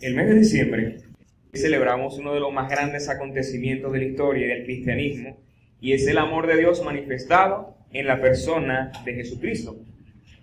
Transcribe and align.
El 0.00 0.14
mes 0.14 0.28
de 0.28 0.34
diciembre 0.34 0.96
celebramos 1.52 2.16
uno 2.16 2.32
de 2.32 2.40
los 2.40 2.50
más 2.54 2.70
grandes 2.70 3.10
acontecimientos 3.10 3.92
de 3.92 3.98
la 3.98 4.04
historia 4.06 4.46
del 4.46 4.64
cristianismo 4.64 5.36
y 5.78 5.92
es 5.92 6.06
el 6.06 6.16
amor 6.16 6.46
de 6.46 6.56
Dios 6.56 6.82
manifestado 6.82 7.76
en 7.92 8.06
la 8.06 8.18
persona 8.18 8.92
de 9.04 9.12
Jesucristo, 9.12 9.76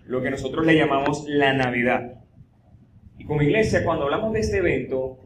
lo 0.06 0.22
que 0.22 0.30
nosotros 0.30 0.64
le 0.64 0.76
llamamos 0.76 1.24
la 1.26 1.54
Navidad. 1.54 2.22
Y 3.18 3.24
como 3.24 3.42
iglesia, 3.42 3.82
cuando 3.82 4.04
hablamos 4.04 4.32
de 4.32 4.40
este 4.40 4.58
evento, 4.58 5.18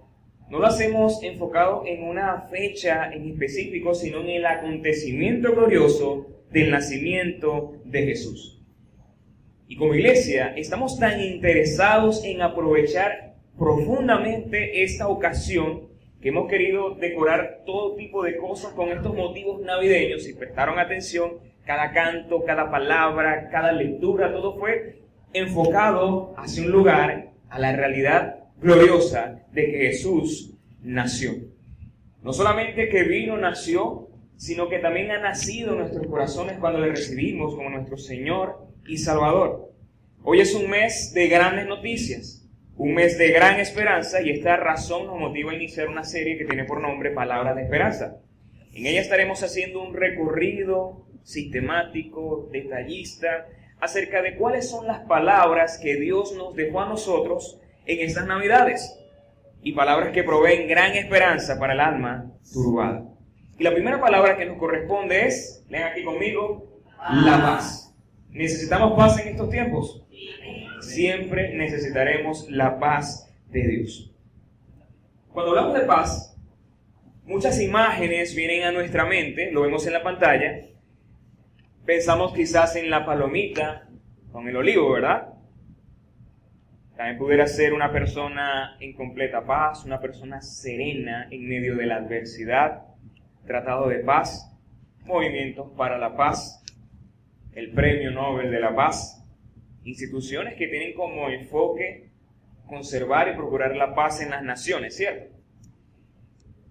no 0.49 0.61
lo 0.61 0.67
hacemos 0.67 1.23
enfocado 1.23 1.83
en 1.87 2.03
una 2.03 2.49
fecha 2.51 3.12
en 3.12 3.29
específico, 3.33 3.95
sino 3.95 4.23
en 4.23 4.30
el 4.30 4.46
acontecimiento 4.46 5.55
glorioso 5.55 6.27
del 6.51 6.71
nacimiento 6.71 7.83
de 7.85 8.07
Jesús. 8.07 8.62
Y 9.69 9.77
como 9.77 9.95
iglesia, 9.95 10.55
estamos 10.57 10.99
tan 10.99 11.21
interesados 11.21 12.25
en 12.25 12.41
aprovechar 12.41 13.32
profundamente 13.59 14.82
esta 14.82 15.09
ocasión 15.09 15.89
que 16.21 16.29
hemos 16.29 16.49
querido 16.49 16.95
decorar 16.95 17.63
todo 17.67 17.96
tipo 17.96 18.22
de 18.22 18.36
cosas 18.36 18.72
con 18.75 18.89
estos 18.90 19.14
motivos 19.14 19.61
navideños. 19.63 20.25
Si 20.25 20.35
prestaron 20.35 20.79
atención, 20.79 21.32
cada 21.64 21.93
canto, 21.93 22.45
cada 22.45 22.71
palabra, 22.71 23.49
cada 23.50 23.73
lectura, 23.73 24.32
todo 24.32 24.57
fue 24.59 25.03
enfocado 25.32 26.35
hacia 26.36 26.62
un 26.62 26.71
lugar, 26.71 27.32
a 27.49 27.59
la 27.59 27.76
realidad 27.76 28.45
gloriosa 28.61 29.43
de 29.53 29.71
que 29.71 29.79
Jesús 29.89 30.54
nació. 30.82 31.32
No 32.23 32.33
solamente 32.33 32.89
que 32.89 33.03
vino, 33.03 33.37
nació, 33.37 34.09
sino 34.37 34.69
que 34.69 34.78
también 34.78 35.11
ha 35.11 35.19
nacido 35.19 35.73
en 35.73 35.81
nuestros 35.81 36.06
corazones 36.06 36.59
cuando 36.59 36.81
le 36.81 36.89
recibimos 36.89 37.55
como 37.55 37.69
nuestro 37.69 37.97
Señor 37.97 38.67
y 38.87 38.97
Salvador. 38.97 39.73
Hoy 40.23 40.41
es 40.41 40.55
un 40.55 40.70
mes 40.70 41.12
de 41.14 41.28
grandes 41.28 41.67
noticias, 41.67 42.42
un 42.83 42.95
mes 42.95 43.17
de 43.17 43.31
gran 43.31 43.61
esperanza 43.61 44.20
y 44.22 44.31
esta 44.31 44.56
razón 44.56 45.06
nos 45.06 45.17
motiva 45.17 45.53
a 45.53 45.55
iniciar 45.55 45.86
una 45.86 46.03
serie 46.03 46.36
que 46.36 46.45
tiene 46.45 46.64
por 46.64 46.81
nombre 46.81 47.12
Palabras 47.12 47.55
de 47.55 47.62
Esperanza. 47.62 48.17
En 48.75 48.87
ella 48.87 49.01
estaremos 49.01 49.41
haciendo 49.45 49.81
un 49.81 49.95
recorrido 49.95 51.06
sistemático, 51.23 52.48
detallista, 52.51 53.47
acerca 53.81 54.21
de 54.21 54.34
cuáles 54.34 54.69
son 54.69 54.89
las 54.89 54.98
palabras 55.06 55.79
que 55.81 55.95
Dios 55.95 56.34
nos 56.37 56.56
dejó 56.56 56.81
a 56.81 56.89
nosotros 56.89 57.61
en 57.87 58.01
estas 58.01 58.27
Navidades 58.27 58.99
y 59.62 59.75
palabras 59.75 60.11
que 60.11 60.25
proveen 60.25 60.67
gran 60.67 60.91
esperanza 60.97 61.61
para 61.61 61.75
el 61.75 61.81
alma 61.81 62.33
turbada. 62.53 63.05
Y 63.61 63.62
la 63.62 63.75
primera 63.75 64.01
palabra 64.01 64.37
que 64.37 64.45
nos 64.45 64.59
corresponde 64.59 65.28
es, 65.28 65.65
lean 65.69 65.93
aquí 65.93 66.03
conmigo, 66.03 66.83
la 66.99 67.41
paz. 67.41 67.95
¿Necesitamos 68.31 68.95
paz 68.97 69.21
en 69.21 69.28
estos 69.28 69.51
tiempos? 69.51 70.03
Siempre 70.83 71.55
necesitaremos 71.55 72.50
la 72.50 72.78
paz 72.78 73.33
de 73.48 73.66
Dios. 73.66 74.12
Cuando 75.33 75.52
hablamos 75.52 75.75
de 75.75 75.86
paz, 75.86 76.36
muchas 77.25 77.61
imágenes 77.61 78.34
vienen 78.34 78.64
a 78.64 78.72
nuestra 78.72 79.06
mente, 79.06 79.50
lo 79.53 79.62
vemos 79.62 79.86
en 79.86 79.92
la 79.92 80.03
pantalla. 80.03 80.66
Pensamos 81.86 82.34
quizás 82.34 82.77
en 82.77 82.91
la 82.91 83.06
palomita 83.06 83.88
con 84.33 84.48
el 84.48 84.56
olivo, 84.56 84.92
¿verdad? 84.92 85.28
También 86.97 87.19
pudiera 87.19 87.47
ser 87.47 87.72
una 87.72 87.91
persona 87.91 88.77
en 88.80 88.92
completa 88.92 89.44
paz, 89.47 89.84
una 89.84 90.00
persona 90.00 90.41
serena 90.41 91.28
en 91.30 91.48
medio 91.48 91.77
de 91.77 91.86
la 91.86 91.97
adversidad, 91.97 92.83
tratado 93.47 93.88
de 93.88 94.00
paz, 94.00 94.53
movimientos 95.05 95.70
para 95.77 95.97
la 95.97 96.16
paz, 96.16 96.62
el 97.55 97.70
Premio 97.72 98.10
Nobel 98.10 98.50
de 98.50 98.60
la 98.60 98.75
Paz, 98.75 99.22
instituciones 99.84 100.55
que 100.55 100.69
tienen 100.69 100.94
como 100.94 101.28
enfoque 101.28 102.11
conservar 102.66 103.28
y 103.28 103.36
procurar 103.36 103.77
la 103.77 103.94
paz 103.94 104.22
en 104.22 104.30
las 104.30 104.42
naciones, 104.42 104.97
¿cierto? 104.97 105.33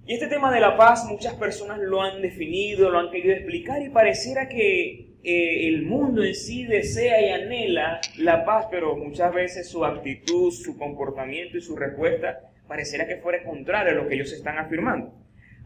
Y 0.05 0.15
este 0.15 0.27
tema 0.27 0.51
de 0.51 0.59
la 0.59 0.75
paz 0.77 1.05
muchas 1.05 1.35
personas 1.35 1.77
lo 1.79 2.01
han 2.01 2.21
definido, 2.21 2.89
lo 2.89 2.99
han 2.99 3.11
querido 3.11 3.35
explicar 3.35 3.81
y 3.83 3.89
pareciera 3.89 4.49
que 4.49 5.11
eh, 5.23 5.67
el 5.67 5.83
mundo 5.83 6.23
en 6.23 6.33
sí 6.33 6.65
desea 6.65 7.21
y 7.21 7.29
anhela 7.29 8.01
la 8.17 8.43
paz, 8.43 8.65
pero 8.71 8.97
muchas 8.97 9.31
veces 9.33 9.69
su 9.69 9.85
actitud, 9.85 10.51
su 10.51 10.77
comportamiento 10.77 11.57
y 11.57 11.61
su 11.61 11.75
respuesta 11.75 12.39
pareciera 12.67 13.07
que 13.07 13.17
fuera 13.17 13.43
contrario 13.43 13.91
a 13.91 13.95
lo 13.95 14.07
que 14.07 14.15
ellos 14.15 14.33
están 14.33 14.57
afirmando. 14.57 15.13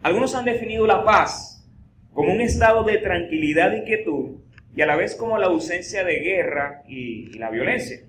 Algunos 0.04 0.36
han 0.36 0.44
definido 0.44 0.86
la 0.86 1.06
paz 1.06 1.66
como 2.14 2.34
un 2.34 2.42
estado 2.42 2.84
de 2.84 2.98
tranquilidad 2.98 3.74
y 3.74 3.86
quietud 3.86 4.45
y 4.76 4.82
a 4.82 4.86
la 4.86 4.96
vez 4.96 5.16
como 5.16 5.38
la 5.38 5.48
ausencia 5.48 6.04
de 6.04 6.20
guerra 6.20 6.84
y, 6.88 7.38
la 7.38 7.50
violencia. 7.50 8.02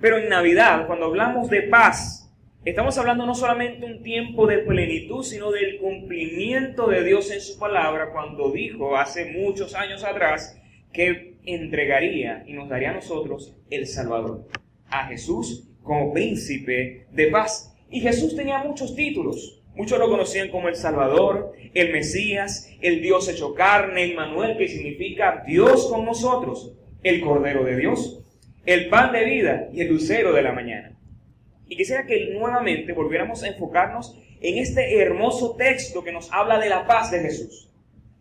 Pero 0.00 0.18
en 0.18 0.28
Navidad, 0.28 0.86
cuando 0.86 1.06
hablamos 1.06 1.48
de 1.50 1.62
paz, 1.62 2.22
Estamos 2.66 2.98
hablando 2.98 3.24
no 3.26 3.36
solamente 3.36 3.86
un 3.86 4.02
tiempo 4.02 4.44
de 4.48 4.58
plenitud, 4.58 5.22
sino 5.22 5.52
del 5.52 5.78
cumplimiento 5.78 6.88
de 6.88 7.04
Dios 7.04 7.30
en 7.30 7.40
su 7.40 7.60
palabra 7.60 8.10
cuando 8.10 8.50
dijo 8.50 8.96
hace 8.96 9.30
muchos 9.30 9.76
años 9.76 10.02
atrás 10.02 10.60
que 10.92 11.36
entregaría 11.44 12.42
y 12.44 12.54
nos 12.54 12.68
daría 12.68 12.90
a 12.90 12.94
nosotros 12.94 13.56
el 13.70 13.86
Salvador, 13.86 14.48
a 14.88 15.06
Jesús 15.06 15.68
como 15.84 16.12
príncipe 16.12 17.06
de 17.12 17.28
paz. 17.28 17.72
Y 17.88 18.00
Jesús 18.00 18.34
tenía 18.34 18.58
muchos 18.58 18.96
títulos. 18.96 19.62
Muchos 19.76 19.98
lo 19.98 20.08
conocían 20.08 20.48
como 20.48 20.68
el 20.68 20.74
Salvador, 20.74 21.52
el 21.74 21.92
Mesías, 21.92 22.70
el 22.80 23.02
Dios 23.02 23.28
hecho 23.28 23.54
carne, 23.54 24.04
el 24.04 24.14
Manuel, 24.14 24.56
que 24.56 24.68
significa 24.68 25.44
Dios 25.46 25.88
con 25.90 26.06
nosotros, 26.06 26.72
el 27.02 27.20
Cordero 27.20 27.62
de 27.62 27.76
Dios, 27.76 28.24
el 28.64 28.88
pan 28.88 29.12
de 29.12 29.24
vida 29.26 29.68
y 29.74 29.82
el 29.82 29.88
lucero 29.88 30.32
de 30.32 30.42
la 30.42 30.52
mañana. 30.52 30.98
Y 31.68 31.76
quisiera 31.76 32.06
que 32.06 32.30
nuevamente 32.32 32.94
volviéramos 32.94 33.42
a 33.42 33.48
enfocarnos 33.48 34.18
en 34.40 34.56
este 34.56 34.98
hermoso 34.98 35.56
texto 35.56 36.02
que 36.02 36.12
nos 36.12 36.32
habla 36.32 36.58
de 36.58 36.70
la 36.70 36.86
paz 36.86 37.10
de 37.10 37.20
Jesús. 37.20 37.70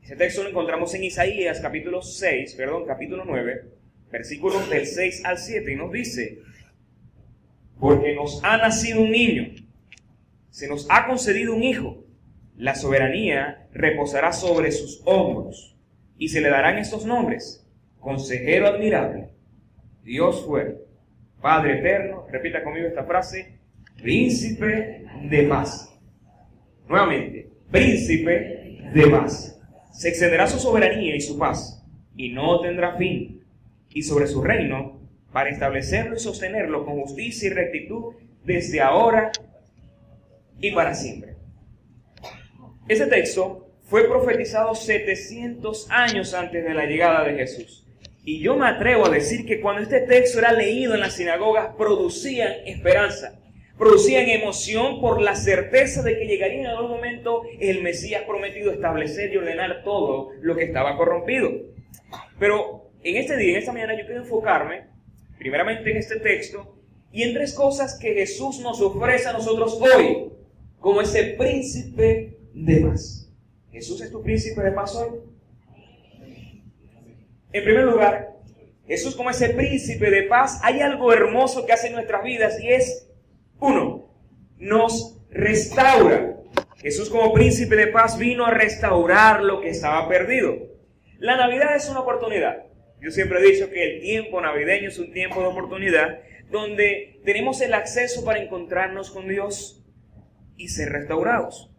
Ese 0.03 0.17
texto 0.17 0.43
lo 0.43 0.49
encontramos 0.49 0.93
en 0.93 1.05
Isaías 1.05 1.61
capítulo 1.61 2.01
6, 2.01 2.53
perdón, 2.55 2.85
capítulo 2.85 3.23
9, 3.25 3.63
versículos 4.11 4.69
del 4.69 4.85
6 4.85 5.23
al 5.23 5.37
7, 5.37 5.71
y 5.71 5.75
nos 5.75 5.91
dice, 5.91 6.39
porque 7.79 8.13
nos 8.13 8.43
ha 8.43 8.57
nacido 8.57 9.01
un 9.01 9.11
niño, 9.11 9.64
se 10.55 10.69
nos 10.69 10.87
ha 10.89 11.05
concedido 11.05 11.53
un 11.53 11.63
hijo, 11.63 12.05
la 12.55 12.75
soberanía 12.75 13.67
reposará 13.73 14.31
sobre 14.31 14.71
sus 14.71 15.01
hombros, 15.03 15.75
y 16.17 16.29
se 16.29 16.39
le 16.39 16.49
darán 16.49 16.77
estos 16.77 17.05
nombres, 17.05 17.67
consejero 17.99 18.65
admirable, 18.65 19.31
Dios 20.05 20.45
fuerte, 20.45 20.81
Padre 21.41 21.79
eterno, 21.79 22.25
repita 22.31 22.63
conmigo 22.63 22.87
esta 22.87 23.03
frase, 23.03 23.59
príncipe 24.01 25.03
de 25.29 25.43
paz. 25.43 25.93
Nuevamente, 26.87 27.49
príncipe 27.69 28.79
de 28.93 29.07
paz. 29.07 29.59
Se 29.91 30.07
extenderá 30.07 30.47
su 30.47 30.57
soberanía 30.57 31.17
y 31.17 31.19
su 31.19 31.37
paz, 31.37 31.85
y 32.15 32.29
no 32.29 32.61
tendrá 32.61 32.95
fin. 32.95 33.43
Y 33.89 34.03
sobre 34.03 34.27
su 34.27 34.41
reino, 34.41 35.01
para 35.33 35.49
establecerlo 35.49 36.15
y 36.15 36.19
sostenerlo 36.19 36.85
con 36.85 37.01
justicia 37.01 37.49
y 37.49 37.51
rectitud 37.51 38.13
desde 38.45 38.79
ahora 38.79 39.33
y 40.59 40.71
para 40.71 40.93
siempre. 40.93 41.35
Ese 42.87 43.07
texto 43.07 43.69
fue 43.83 44.07
profetizado 44.07 44.75
700 44.75 45.87
años 45.89 46.33
antes 46.33 46.63
de 46.63 46.73
la 46.73 46.85
llegada 46.85 47.23
de 47.23 47.35
Jesús. 47.35 47.85
Y 48.23 48.39
yo 48.39 48.55
me 48.55 48.67
atrevo 48.67 49.05
a 49.05 49.09
decir 49.09 49.45
que 49.45 49.61
cuando 49.61 49.81
este 49.81 50.01
texto 50.01 50.39
era 50.39 50.51
leído 50.51 50.95
en 50.95 51.01
las 51.01 51.13
sinagogas, 51.13 51.75
producían 51.75 52.53
esperanza 52.65 53.39
producían 53.77 54.29
emoción 54.29 55.01
por 55.01 55.21
la 55.21 55.35
certeza 55.35 56.01
de 56.01 56.17
que 56.17 56.25
llegaría 56.25 56.61
en 56.61 56.67
algún 56.67 56.91
momento 56.91 57.43
el 57.59 57.83
Mesías 57.83 58.23
prometido 58.23 58.71
establecer 58.71 59.33
y 59.33 59.37
ordenar 59.37 59.83
todo 59.83 60.31
lo 60.41 60.55
que 60.55 60.63
estaba 60.63 60.95
corrompido. 60.97 61.51
Pero 62.39 62.89
en 63.03 63.17
este 63.17 63.37
día, 63.37 63.51
en 63.51 63.57
esta 63.57 63.73
mañana, 63.73 63.97
yo 63.97 64.05
quiero 64.05 64.21
enfocarme 64.21 64.87
primeramente 65.37 65.91
en 65.91 65.97
este 65.97 66.19
texto 66.19 66.77
y 67.11 67.23
en 67.23 67.33
tres 67.33 67.53
cosas 67.53 67.97
que 67.99 68.13
Jesús 68.13 68.59
nos 68.59 68.81
ofrece 68.81 69.27
a 69.27 69.33
nosotros 69.33 69.79
hoy 69.81 70.31
como 70.85 71.01
ese 71.01 71.33
príncipe 71.35 72.37
de 72.53 72.75
paz. 72.81 73.27
¿Jesús 73.71 73.99
es 74.01 74.11
tu 74.11 74.21
príncipe 74.21 74.61
de 74.61 74.71
paz 74.71 74.95
hoy? 74.95 75.17
En 77.51 77.63
primer 77.63 77.85
lugar, 77.85 78.35
Jesús 78.85 79.15
como 79.15 79.31
ese 79.31 79.49
príncipe 79.49 80.11
de 80.11 80.21
paz, 80.21 80.59
hay 80.61 80.81
algo 80.81 81.11
hermoso 81.11 81.65
que 81.65 81.73
hace 81.73 81.87
en 81.87 81.93
nuestras 81.93 82.23
vidas 82.23 82.61
y 82.61 82.67
es 82.67 83.09
uno, 83.59 84.11
nos 84.59 85.17
restaura. 85.31 86.37
Jesús 86.77 87.09
como 87.09 87.33
príncipe 87.33 87.75
de 87.75 87.87
paz 87.87 88.19
vino 88.19 88.45
a 88.45 88.51
restaurar 88.51 89.41
lo 89.41 89.61
que 89.61 89.69
estaba 89.69 90.07
perdido. 90.07 90.67
La 91.17 91.35
Navidad 91.35 91.75
es 91.75 91.89
una 91.89 92.01
oportunidad. 92.01 92.63
Yo 93.01 93.09
siempre 93.09 93.39
he 93.39 93.51
dicho 93.53 93.71
que 93.71 93.95
el 93.95 94.01
tiempo 94.01 94.39
navideño 94.39 94.89
es 94.89 94.99
un 94.99 95.11
tiempo 95.11 95.41
de 95.41 95.47
oportunidad 95.47 96.19
donde 96.51 97.21
tenemos 97.25 97.59
el 97.61 97.73
acceso 97.73 98.23
para 98.23 98.39
encontrarnos 98.39 99.09
con 99.09 99.27
Dios 99.27 99.81
y 100.57 100.69
ser 100.69 100.91
restaurados. 100.91 101.71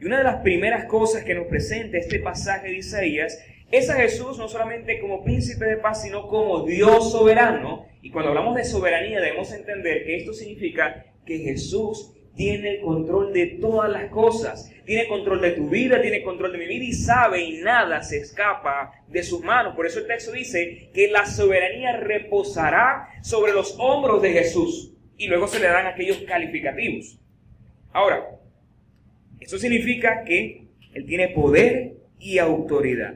Y 0.00 0.06
una 0.06 0.18
de 0.18 0.24
las 0.24 0.42
primeras 0.42 0.86
cosas 0.86 1.24
que 1.24 1.34
nos 1.34 1.46
presenta 1.46 1.98
este 1.98 2.20
pasaje 2.20 2.68
de 2.68 2.78
Isaías 2.78 3.38
es 3.70 3.88
a 3.88 3.94
Jesús 3.94 4.38
no 4.38 4.48
solamente 4.48 4.98
como 4.98 5.22
príncipe 5.22 5.64
de 5.64 5.76
paz, 5.76 6.02
sino 6.02 6.26
como 6.26 6.64
Dios 6.64 7.12
soberano. 7.12 7.86
Y 8.02 8.10
cuando 8.10 8.30
hablamos 8.30 8.56
de 8.56 8.64
soberanía 8.64 9.20
debemos 9.20 9.52
entender 9.52 10.04
que 10.04 10.16
esto 10.16 10.32
significa 10.32 11.06
que 11.24 11.38
Jesús 11.38 12.12
tiene 12.34 12.76
el 12.76 12.80
control 12.80 13.32
de 13.32 13.46
todas 13.60 13.90
las 13.90 14.10
cosas. 14.10 14.72
Tiene 14.86 15.06
control 15.06 15.40
de 15.40 15.50
tu 15.52 15.68
vida, 15.68 16.00
tiene 16.00 16.22
control 16.22 16.52
de 16.52 16.58
mi 16.58 16.66
vida 16.66 16.84
y 16.84 16.92
sabe 16.92 17.42
y 17.42 17.58
nada 17.58 18.02
se 18.02 18.18
escapa 18.18 18.92
de 19.06 19.22
sus 19.22 19.42
manos. 19.42 19.76
Por 19.76 19.86
eso 19.86 20.00
el 20.00 20.06
texto 20.06 20.32
dice 20.32 20.90
que 20.94 21.08
la 21.08 21.26
soberanía 21.26 21.96
reposará 21.96 23.08
sobre 23.22 23.52
los 23.52 23.76
hombros 23.78 24.22
de 24.22 24.32
Jesús. 24.32 24.94
Y 25.16 25.28
luego 25.28 25.46
se 25.46 25.60
le 25.60 25.66
dan 25.66 25.86
aquellos 25.86 26.18
calificativos. 26.26 27.20
Ahora, 27.92 28.38
eso 29.40 29.58
significa 29.58 30.24
que 30.24 30.68
Él 30.94 31.06
tiene 31.06 31.28
poder 31.28 31.96
y 32.18 32.38
autoridad. 32.38 33.14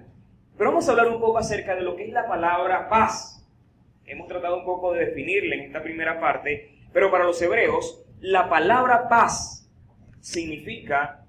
Pero 0.56 0.70
vamos 0.70 0.88
a 0.88 0.92
hablar 0.92 1.08
un 1.08 1.20
poco 1.20 1.38
acerca 1.38 1.74
de 1.74 1.82
lo 1.82 1.96
que 1.96 2.06
es 2.06 2.12
la 2.12 2.26
palabra 2.26 2.88
paz. 2.88 3.46
Hemos 4.06 4.28
tratado 4.28 4.58
un 4.58 4.64
poco 4.64 4.92
de 4.92 5.06
definirla 5.06 5.56
en 5.56 5.62
esta 5.62 5.82
primera 5.82 6.20
parte, 6.20 6.78
pero 6.92 7.10
para 7.10 7.24
los 7.24 7.40
hebreos 7.40 8.04
la 8.20 8.48
palabra 8.48 9.08
paz 9.08 9.68
significa 10.20 11.24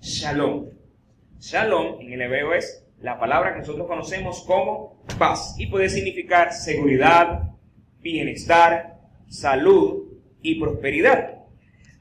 shalom. 0.00 0.70
Shalom 1.38 2.00
en 2.00 2.12
el 2.12 2.22
hebreo 2.22 2.54
es 2.54 2.86
la 3.00 3.18
palabra 3.18 3.52
que 3.52 3.60
nosotros 3.60 3.86
conocemos 3.86 4.42
como 4.46 5.04
paz 5.18 5.54
y 5.58 5.66
puede 5.66 5.88
significar 5.88 6.52
seguridad, 6.52 7.50
bienestar, 8.00 8.98
salud 9.28 10.08
y 10.42 10.60
prosperidad. 10.60 11.39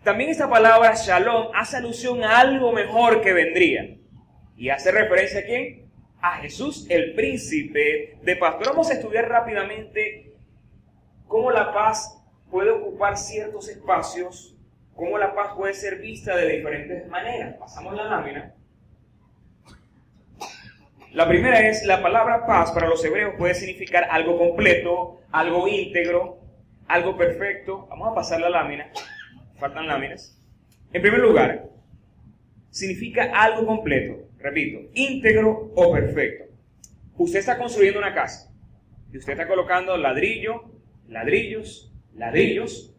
También 0.04 0.30
esta 0.30 0.50
palabra 0.50 0.94
shalom 0.96 1.48
hace 1.54 1.78
alusión 1.78 2.24
a 2.24 2.40
algo 2.40 2.72
mejor 2.72 3.22
que 3.22 3.34
vendría. 3.34 3.98
¿Y 4.56 4.70
hace 4.70 4.92
referencia 4.92 5.42
a 5.42 5.44
quién? 5.44 5.90
A 6.22 6.38
Jesús, 6.38 6.88
el 6.90 7.14
príncipe 7.14 8.18
de 8.22 8.36
paz. 8.36 8.56
Pero 8.60 8.72
vamos 8.72 8.90
a 8.90 8.94
estudiar 8.94 9.28
rápidamente 9.28 10.34
cómo 11.28 11.52
la 11.52 11.74
paz 11.74 12.22
puede 12.50 12.72
ocupar 12.72 13.18
ciertos 13.18 13.70
espacios, 13.70 14.56
cómo 14.96 15.18
la 15.18 15.34
paz 15.36 15.54
puede 15.56 15.74
ser 15.74 16.00
vista 16.00 16.36
de 16.36 16.58
diferentes 16.58 17.08
maneras. 17.08 17.56
Pasamos 17.58 17.94
la 17.96 18.06
lámina. 18.06 18.54
La 21.12 21.28
primera 21.28 21.68
es, 21.68 21.86
la 21.86 22.02
palabra 22.02 22.46
paz 22.46 22.72
para 22.72 22.88
los 22.88 23.04
hebreos 23.04 23.34
puede 23.38 23.56
significar 23.56 24.08
algo 24.12 24.38
completo, 24.38 25.22
algo 25.32 25.68
íntegro, 25.68 26.40
algo 26.88 27.18
perfecto. 27.18 27.88
Vamos 27.90 28.12
a 28.12 28.16
pasar 28.16 28.40
la 28.40 28.50
lámina. 28.50 28.92
Faltan 29.60 29.88
láminas. 29.88 30.40
En 30.94 31.02
primer 31.02 31.20
lugar, 31.20 31.66
significa 32.70 33.32
algo 33.34 33.66
completo, 33.66 34.30
repito, 34.38 34.90
íntegro 34.94 35.72
o 35.76 35.92
perfecto. 35.92 36.46
Usted 37.18 37.40
está 37.40 37.58
construyendo 37.58 38.00
una 38.00 38.14
casa 38.14 38.52
y 39.12 39.18
usted 39.18 39.34
está 39.34 39.48
colocando 39.48 39.98
ladrillo, 39.98 40.64
ladrillos, 41.10 41.94
ladrillos. 42.16 42.96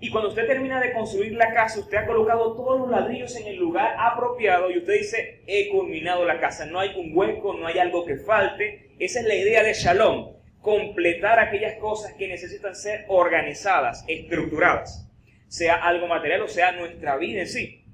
Y 0.00 0.10
cuando 0.10 0.28
usted 0.28 0.46
termina 0.46 0.78
de 0.80 0.92
construir 0.92 1.32
la 1.32 1.54
casa, 1.54 1.80
usted 1.80 1.96
ha 1.96 2.06
colocado 2.06 2.54
todos 2.54 2.80
los 2.80 2.90
ladrillos 2.90 3.34
en 3.36 3.46
el 3.46 3.56
lugar 3.56 3.96
apropiado 3.98 4.70
y 4.70 4.78
usted 4.78 4.92
dice, 4.92 5.42
he 5.46 5.70
culminado 5.70 6.26
la 6.26 6.38
casa. 6.38 6.66
No 6.66 6.80
hay 6.80 6.94
un 6.96 7.16
hueco, 7.16 7.54
no 7.54 7.66
hay 7.66 7.78
algo 7.78 8.04
que 8.04 8.16
falte. 8.16 8.90
Esa 8.98 9.20
es 9.20 9.26
la 9.26 9.36
idea 9.36 9.62
de 9.62 9.72
Shalom. 9.72 10.34
Completar 10.60 11.38
aquellas 11.38 11.78
cosas 11.78 12.12
que 12.14 12.28
necesitan 12.28 12.74
ser 12.74 13.06
organizadas, 13.08 14.04
estructuradas. 14.06 15.03
Sea 15.54 15.76
algo 15.76 16.08
material 16.08 16.42
o 16.42 16.48
sea 16.48 16.72
nuestra 16.72 17.16
vida 17.16 17.42
en 17.42 17.46
sí. 17.46 17.84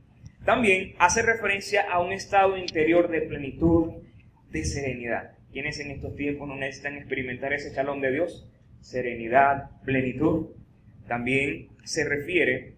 También 0.46 0.94
hace 0.98 1.20
referencia 1.20 1.82
a 1.92 2.00
un 2.00 2.10
estado 2.10 2.56
interior 2.56 3.10
de 3.10 3.20
plenitud, 3.20 4.02
de 4.50 4.64
serenidad. 4.64 5.32
¿Quiénes 5.52 5.78
en 5.78 5.90
estos 5.90 6.16
tiempos 6.16 6.48
no 6.48 6.56
necesitan 6.56 6.96
experimentar 6.96 7.52
ese 7.52 7.74
Shalom 7.74 8.00
de 8.00 8.12
Dios? 8.12 8.50
Serenidad, 8.80 9.78
plenitud 9.84 10.52
también 11.06 11.68
se 11.84 12.08
refiere 12.08 12.76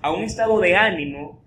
a 0.00 0.10
un 0.10 0.24
estado 0.24 0.58
de 0.60 0.76
ánimo 0.76 1.44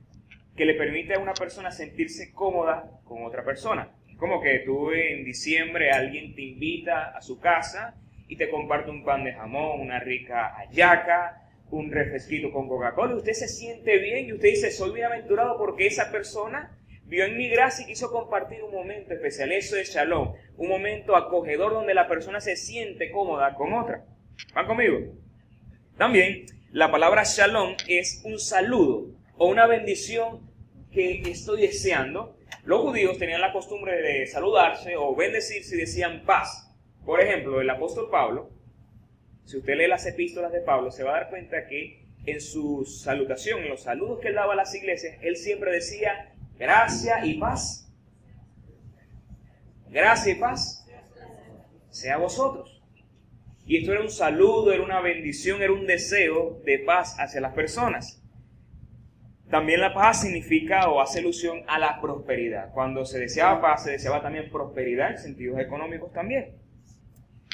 que 0.55 0.65
le 0.65 0.75
permite 0.75 1.15
a 1.15 1.19
una 1.19 1.33
persona 1.33 1.71
sentirse 1.71 2.33
cómoda 2.33 2.99
con 3.03 3.23
otra 3.23 3.43
persona. 3.43 3.89
Como 4.17 4.43
que 4.43 4.59
tú 4.59 4.91
en 4.91 5.25
diciembre 5.25 5.89
alguien 5.89 6.35
te 6.35 6.43
invita 6.43 7.17
a 7.17 7.21
su 7.23 7.39
casa 7.39 7.95
y 8.27 8.35
te 8.35 8.47
comparte 8.47 8.91
un 8.91 9.03
pan 9.03 9.23
de 9.23 9.33
jamón, 9.33 9.81
una 9.81 9.99
rica 9.99 10.55
ayaca, 10.55 11.41
un 11.75 11.91
refresquito 11.91 12.51
con 12.51 12.67
Coca-Cola, 12.67 13.13
y 13.13 13.17
usted 13.17 13.33
se 13.33 13.47
siente 13.47 13.97
bien 13.99 14.27
y 14.27 14.33
usted 14.33 14.49
dice, 14.49 14.71
soy 14.71 14.91
bienaventurado 14.91 15.57
porque 15.57 15.87
esa 15.87 16.11
persona 16.11 16.77
vio 17.05 17.25
en 17.25 17.37
mi 17.37 17.49
gracia 17.49 17.83
y 17.83 17.87
quiso 17.87 18.11
compartir 18.11 18.63
un 18.63 18.71
momento 18.71 19.13
especial. 19.13 19.51
Eso 19.51 19.75
es 19.75 19.93
shalom, 19.93 20.33
un 20.57 20.69
momento 20.69 21.15
acogedor 21.15 21.73
donde 21.73 21.93
la 21.93 22.07
persona 22.07 22.39
se 22.39 22.55
siente 22.55 23.11
cómoda 23.11 23.53
con 23.55 23.73
otra. 23.73 24.05
¿Van 24.53 24.67
conmigo? 24.67 24.99
También 25.97 26.45
la 26.71 26.91
palabra 26.91 27.23
shalom 27.23 27.75
es 27.87 28.21
un 28.25 28.39
saludo 28.39 29.11
o 29.37 29.47
una 29.47 29.67
bendición 29.67 30.49
que 30.91 31.21
estoy 31.29 31.61
deseando. 31.61 32.37
Los 32.63 32.81
judíos 32.81 33.17
tenían 33.17 33.41
la 33.41 33.53
costumbre 33.53 34.01
de 34.01 34.25
saludarse 34.27 34.95
o 34.95 35.15
bendecirse 35.15 35.75
y 35.75 35.79
decían 35.79 36.23
paz. 36.25 36.73
Por 37.05 37.21
ejemplo, 37.21 37.61
el 37.61 37.69
apóstol 37.69 38.09
Pablo, 38.09 38.49
si 39.45 39.57
usted 39.57 39.75
lee 39.75 39.87
las 39.87 40.05
epístolas 40.05 40.51
de 40.51 40.61
Pablo, 40.61 40.91
se 40.91 41.03
va 41.03 41.11
a 41.11 41.19
dar 41.21 41.29
cuenta 41.29 41.67
que 41.67 42.03
en 42.25 42.41
su 42.41 42.83
salutación, 42.85 43.61
en 43.61 43.69
los 43.69 43.83
saludos 43.83 44.19
que 44.19 44.29
él 44.29 44.35
daba 44.35 44.53
a 44.53 44.55
las 44.55 44.73
iglesias, 44.73 45.17
él 45.21 45.37
siempre 45.37 45.71
decía 45.71 46.33
gracia 46.57 47.23
y 47.23 47.35
paz. 47.35 47.87
Gracia 49.89 50.33
y 50.33 50.35
paz 50.35 50.87
sea 51.89 52.17
vosotros. 52.17 52.83
Y 53.67 53.77
esto 53.77 53.93
era 53.93 54.01
un 54.01 54.09
saludo, 54.09 54.71
era 54.71 54.83
una 54.83 54.99
bendición, 54.99 55.61
era 55.61 55.73
un 55.73 55.85
deseo 55.85 56.61
de 56.65 56.79
paz 56.79 57.15
hacia 57.19 57.41
las 57.41 57.53
personas. 57.53 58.21
También 59.49 59.79
la 59.79 59.93
paz 59.93 60.21
significa 60.21 60.89
o 60.89 61.01
hace 61.01 61.19
alusión 61.19 61.63
a 61.67 61.77
la 61.77 62.01
prosperidad. 62.01 62.71
Cuando 62.73 63.05
se 63.05 63.19
deseaba 63.19 63.61
paz, 63.61 63.83
se 63.83 63.91
deseaba 63.91 64.21
también 64.21 64.49
prosperidad 64.49 65.11
en 65.11 65.17
sentidos 65.19 65.59
económicos 65.59 66.11
también. 66.11 66.57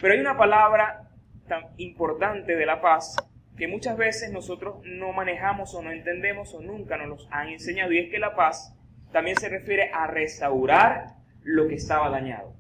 Pero 0.02 0.14
hay 0.14 0.20
una 0.20 0.38
palabra 0.38 1.11
tan 1.52 1.66
importante 1.76 2.56
de 2.56 2.66
la 2.66 2.80
paz 2.80 3.18
que 3.58 3.68
muchas 3.68 3.98
veces 3.98 4.32
nosotros 4.32 4.78
no 4.86 5.12
manejamos 5.12 5.76
o 5.76 5.82
no 5.82 5.92
entendemos 5.92 6.54
o 6.54 6.62
nunca 6.62 6.96
nos 6.96 7.28
han 7.30 7.50
enseñado. 7.50 7.92
Y 7.92 8.00
es 8.00 8.10
que 8.10 8.20
la 8.20 8.38
paz 8.38 8.74
también 9.12 9.36
se 9.36 9.50
refiere 9.50 9.92
a 9.94 10.08
restaurar 10.08 11.16
lo 11.44 11.68
que 11.68 11.76
estaba 11.76 12.10
dañado, 12.10 12.56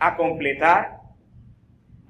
a 0.00 0.16
completar 0.16 0.96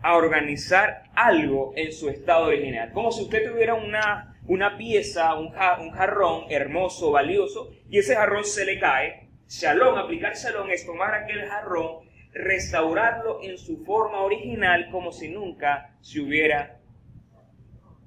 a 0.02 0.16
organizar 0.16 1.02
algo 1.14 1.74
en 1.76 1.92
su 1.92 2.08
estado 2.08 2.46
original. 2.46 2.92
Como 2.92 3.12
si 3.12 3.24
usted 3.24 3.50
tuviera 3.50 3.74
una, 3.74 4.38
una 4.46 4.78
pieza, 4.78 5.34
un, 5.34 5.48
un 5.48 5.90
jarrón 5.90 6.44
hermoso, 6.48 7.10
valioso, 7.10 7.72
y 7.90 7.98
ese 7.98 8.14
jarrón 8.14 8.44
se 8.44 8.64
le 8.64 8.78
cae. 8.78 9.28
Shalom, 9.48 9.98
aplicar 9.98 10.34
shalom 10.34 10.70
es 10.70 10.86
tomar 10.86 11.14
aquel 11.14 11.46
jarrón, 11.46 12.05
restaurarlo 12.36 13.40
en 13.42 13.58
su 13.58 13.84
forma 13.84 14.20
original 14.20 14.88
como 14.90 15.12
si 15.12 15.28
nunca 15.28 15.96
se 16.00 16.20
hubiera 16.20 16.80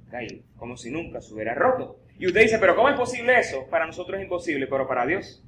caído, 0.09 0.43
como 0.57 0.77
si 0.77 0.91
nunca 0.91 1.21
se 1.21 1.33
hubiera 1.33 1.53
roto. 1.53 2.00
Y 2.17 2.27
usted 2.27 2.41
dice, 2.41 2.59
pero 2.59 2.75
¿cómo 2.75 2.89
es 2.89 2.95
posible 2.95 3.39
eso? 3.39 3.65
Para 3.69 3.86
nosotros 3.86 4.17
es 4.17 4.24
imposible, 4.24 4.67
pero 4.67 4.88
para 4.88 5.05
Dios 5.05 5.43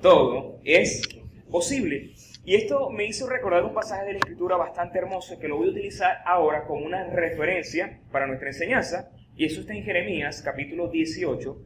todo 0.00 0.60
es 0.64 1.02
posible. 1.50 2.12
Y 2.44 2.56
esto 2.56 2.90
me 2.90 3.06
hizo 3.06 3.28
recordar 3.28 3.64
un 3.64 3.74
pasaje 3.74 4.04
de 4.04 4.12
la 4.12 4.18
Escritura 4.18 4.56
bastante 4.56 4.98
hermoso 4.98 5.38
que 5.38 5.48
lo 5.48 5.56
voy 5.56 5.68
a 5.68 5.70
utilizar 5.70 6.18
ahora 6.26 6.66
como 6.66 6.84
una 6.84 7.04
referencia 7.04 8.00
para 8.12 8.26
nuestra 8.26 8.48
enseñanza. 8.48 9.10
Y 9.34 9.46
eso 9.46 9.60
está 9.60 9.72
en 9.72 9.82
Jeremías 9.82 10.42
capítulo 10.42 10.88
18. 10.88 11.56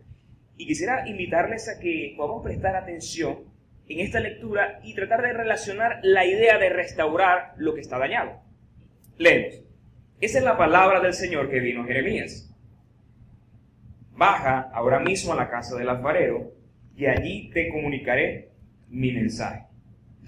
Y 0.56 0.66
quisiera 0.66 1.08
invitarles 1.08 1.68
a 1.68 1.78
que 1.80 2.14
podamos 2.16 2.42
prestar 2.42 2.76
atención 2.76 3.44
en 3.88 4.00
esta 4.00 4.20
lectura 4.20 4.80
y 4.82 4.94
tratar 4.94 5.22
de 5.22 5.32
relacionar 5.32 6.00
la 6.02 6.24
idea 6.24 6.58
de 6.58 6.68
restaurar 6.68 7.54
lo 7.56 7.74
que 7.74 7.80
está 7.80 7.98
dañado. 7.98 8.40
Leemos. 9.16 9.62
Esa 10.20 10.38
es 10.38 10.44
la 10.44 10.58
palabra 10.58 11.00
del 11.00 11.14
Señor 11.14 11.48
que 11.50 11.60
vino 11.60 11.82
a 11.82 11.86
Jeremías. 11.86 12.52
Baja 14.12 14.70
ahora 14.72 14.98
mismo 14.98 15.32
a 15.32 15.36
la 15.36 15.48
casa 15.48 15.76
del 15.76 15.88
alfarero 15.88 16.52
y 16.96 17.06
allí 17.06 17.50
te 17.50 17.68
comunicaré 17.68 18.50
mi 18.88 19.12
mensaje. 19.12 19.64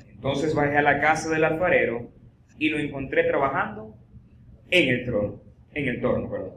Entonces 0.09 0.55
bajé 0.55 0.77
a 0.77 0.83
la 0.83 1.01
casa 1.01 1.29
del 1.31 1.45
alfarero 1.45 2.11
y 2.59 2.69
lo 2.69 2.79
encontré 2.79 3.25
trabajando 3.25 3.97
en 4.71 4.89
el 4.89 5.05
trono, 5.05 5.43
en 5.73 5.89
el 5.89 6.01
torno, 6.01 6.31
perdón. 6.31 6.53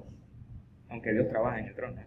Aunque 0.89 1.11
Dios 1.13 1.27
trabaja 1.29 1.59
en 1.59 1.65
el 1.67 1.75
trono. 1.75 2.01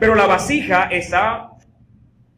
Pero 0.00 0.14
la 0.14 0.26
vasija 0.26 0.84
estaba, 0.84 1.57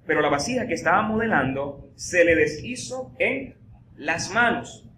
pero 0.06 0.20
la 0.20 0.28
vasija 0.28 0.66
que 0.66 0.74
estaba 0.74 1.02
modelando 1.02 1.90
se 1.94 2.24
le 2.24 2.34
deshizo 2.34 3.14
en 3.18 3.54
las 3.96 4.32
manos. 4.32 4.88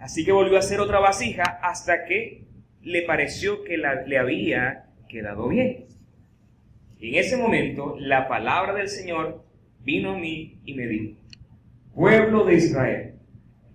Así 0.00 0.24
que 0.24 0.32
volvió 0.32 0.56
a 0.56 0.60
hacer 0.60 0.80
otra 0.80 1.00
vasija 1.00 1.60
hasta 1.62 2.04
que 2.04 2.44
le 2.82 3.02
pareció 3.02 3.62
que 3.62 3.76
le 3.76 4.18
había 4.18 4.86
quedado 5.08 5.48
bien. 5.48 5.86
En 7.00 7.14
ese 7.16 7.36
momento 7.36 7.96
la 7.98 8.28
palabra 8.28 8.74
del 8.74 8.88
Señor 8.88 9.44
vino 9.80 10.12
a 10.12 10.18
mí 10.18 10.60
y 10.64 10.74
me 10.74 10.86
dijo, 10.86 11.20
pueblo 11.94 12.44
de 12.44 12.54
Israel, 12.54 13.14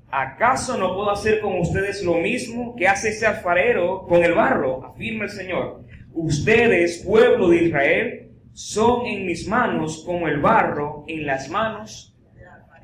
¿acaso 0.10 0.77
no 0.77 0.96
puedo 0.96 1.12
hacer 1.12 1.42
con 1.42 1.60
ustedes 1.60 2.04
lo 2.04 2.16
mismo 2.16 2.75
que 2.75 2.88
hace 2.88 3.10
ese 3.10 3.25
alfarero 3.25 4.06
con 4.08 4.24
el 4.24 4.34
barro? 4.34 4.86
Afirma 4.86 5.25
el 5.25 5.30
Señor. 5.30 5.84
ustedes, 6.13 7.04
pueblo 7.06 7.50
de 7.50 7.63
Israel, 7.66 8.26
son 8.58 9.06
en 9.06 9.28
mis 9.28 9.48
manos 9.48 10.02
como 10.04 10.28
el 10.28 10.40
barro 10.40 11.06
en 11.08 11.28
las 11.28 11.48
manos 11.48 12.16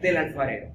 del 0.01 0.18
alfarero. 0.18 0.68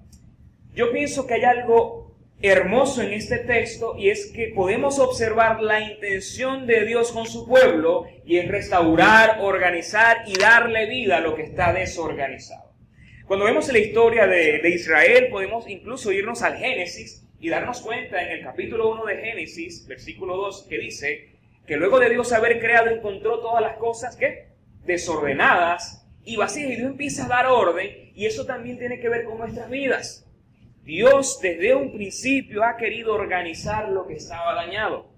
Yo 0.75 0.90
pienso 0.90 1.25
que 1.25 1.35
hay 1.35 1.45
algo 1.45 2.17
hermoso 2.43 3.02
en 3.02 3.12
este 3.12 3.38
texto 3.38 3.95
y 3.97 4.11
es 4.11 4.26
que 4.33 4.49
podemos 4.49 4.99
observar 4.99 5.62
la 5.62 5.81
intención 5.81 6.67
de 6.67 6.85
Dios 6.85 7.12
con 7.12 7.26
su 7.26 7.47
pueblo 7.47 8.07
y 8.25 8.38
es 8.38 8.49
restaurar, 8.49 9.38
organizar 9.40 10.25
y 10.26 10.37
darle 10.37 10.87
vida 10.87 11.19
a 11.19 11.21
lo 11.21 11.37
que 11.37 11.43
está 11.43 11.73
desorganizado. 11.73 12.73
Cuando 13.25 13.45
vemos 13.45 13.73
la 13.73 13.78
historia 13.78 14.26
de, 14.26 14.69
Israel 14.69 15.28
podemos 15.31 15.69
incluso 15.69 16.11
irnos 16.11 16.43
al 16.43 16.57
Génesis 16.57 17.25
y 17.38 17.50
darnos 17.50 17.83
cuenta 17.83 18.21
en 18.21 18.38
el 18.38 18.43
capítulo 18.43 18.90
1 18.90 19.05
de 19.05 19.17
Génesis, 19.19 19.87
versículo 19.87 20.37
2, 20.37 20.67
que 20.69 20.78
dice 20.78 21.28
que 21.69 21.76
luego 21.76 22.00
de 22.00 22.11
Dios 22.11 22.33
haber 22.33 22.59
creado 22.59 22.90
encontró 22.90 23.38
todas 23.38 23.62
las 23.62 23.76
cosas 23.76 24.17
que 24.17 24.48
desordenadas 24.88 26.04
y 26.25 26.37
vacías 26.37 26.71
y 26.71 26.76
Dios 26.76 26.90
empieza 26.90 27.26
a 27.26 27.28
dar 27.28 27.47
orden 27.47 28.11
y 28.14 28.26
eso 28.26 28.45
también 28.45 28.78
tiene 28.78 28.99
que 28.99 29.09
ver 29.09 29.25
con 29.25 29.38
nuestras 29.38 29.71
vidas. 29.71 30.26
Dios 30.83 31.38
desde 31.40 31.75
un 31.75 31.92
principio 31.92 32.64
ha 32.64 32.76
querido 32.76 33.14
organizar 33.14 33.90
lo 33.90 34.07
que 34.07 34.14
estaba 34.14 34.54
dañado. 34.54 35.12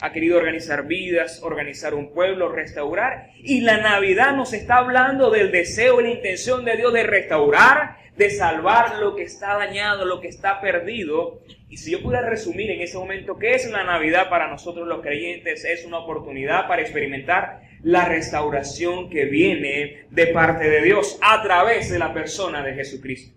Ha 0.00 0.12
querido 0.12 0.38
organizar 0.38 0.86
vidas, 0.86 1.42
organizar 1.42 1.92
un 1.94 2.12
pueblo, 2.14 2.48
restaurar. 2.48 3.28
Y 3.36 3.60
la 3.60 3.76
Navidad 3.76 4.34
nos 4.34 4.54
está 4.54 4.78
hablando 4.78 5.30
del 5.30 5.52
deseo 5.52 6.00
y 6.00 6.04
la 6.04 6.10
intención 6.10 6.64
de 6.64 6.78
Dios 6.78 6.94
de 6.94 7.02
restaurar, 7.02 7.98
de 8.16 8.30
salvar 8.30 8.98
lo 8.98 9.14
que 9.14 9.24
está 9.24 9.58
dañado, 9.58 10.06
lo 10.06 10.22
que 10.22 10.28
está 10.28 10.62
perdido. 10.62 11.42
Y 11.68 11.76
si 11.76 11.90
yo 11.90 12.02
pudiera 12.02 12.26
resumir 12.26 12.70
en 12.70 12.80
ese 12.80 12.96
momento 12.96 13.38
qué 13.38 13.52
es 13.52 13.70
la 13.70 13.84
Navidad 13.84 14.30
para 14.30 14.48
nosotros 14.48 14.88
los 14.88 15.02
creyentes, 15.02 15.66
es 15.66 15.84
una 15.84 15.98
oportunidad 15.98 16.66
para 16.66 16.80
experimentar 16.80 17.69
la 17.82 18.04
restauración 18.06 19.08
que 19.08 19.24
viene 19.24 20.06
de 20.10 20.26
parte 20.28 20.68
de 20.68 20.82
Dios 20.82 21.18
a 21.22 21.42
través 21.42 21.90
de 21.90 21.98
la 21.98 22.12
persona 22.12 22.62
de 22.62 22.74
Jesucristo. 22.74 23.36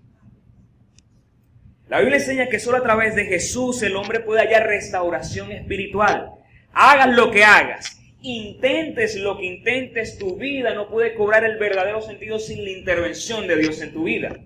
La 1.87 1.99
Biblia 1.99 2.17
enseña 2.17 2.47
que 2.47 2.59
solo 2.59 2.77
a 2.77 2.83
través 2.83 3.15
de 3.15 3.25
Jesús 3.25 3.81
el 3.83 3.95
hombre 3.95 4.19
puede 4.19 4.41
hallar 4.41 4.67
restauración 4.67 5.51
espiritual. 5.51 6.31
Hagas 6.73 7.15
lo 7.15 7.29
que 7.29 7.43
hagas, 7.43 7.99
intentes 8.21 9.15
lo 9.15 9.37
que 9.37 9.45
intentes, 9.45 10.17
tu 10.17 10.37
vida 10.37 10.73
no 10.73 10.89
puede 10.89 11.13
cobrar 11.13 11.43
el 11.43 11.57
verdadero 11.57 12.01
sentido 12.01 12.39
sin 12.39 12.63
la 12.63 12.71
intervención 12.71 13.47
de 13.47 13.57
Dios 13.57 13.81
en 13.81 13.93
tu 13.93 14.05
vida. 14.05 14.39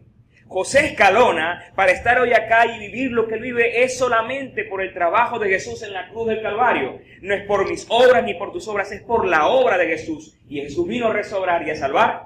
José 0.47 0.87
Escalona, 0.87 1.71
para 1.75 1.91
estar 1.91 2.19
hoy 2.19 2.33
acá 2.33 2.65
y 2.65 2.79
vivir 2.79 3.11
lo 3.11 3.27
que 3.27 3.35
él 3.35 3.41
vive, 3.41 3.83
es 3.83 3.97
solamente 3.97 4.63
por 4.65 4.81
el 4.81 4.93
trabajo 4.93 5.39
de 5.39 5.49
Jesús 5.49 5.83
en 5.83 5.93
la 5.93 6.09
cruz 6.09 6.27
del 6.27 6.41
Calvario. 6.41 6.99
No 7.21 7.33
es 7.33 7.45
por 7.45 7.69
mis 7.69 7.85
obras 7.89 8.23
ni 8.23 8.33
por 8.35 8.51
tus 8.51 8.67
obras, 8.67 8.91
es 8.91 9.01
por 9.01 9.25
la 9.25 9.47
obra 9.47 9.77
de 9.77 9.87
Jesús. 9.87 10.39
Y 10.47 10.61
Jesús 10.61 10.87
vino 10.87 11.07
a 11.07 11.13
restaurar 11.13 11.67
y 11.67 11.71
a 11.71 11.75
salvar 11.75 12.23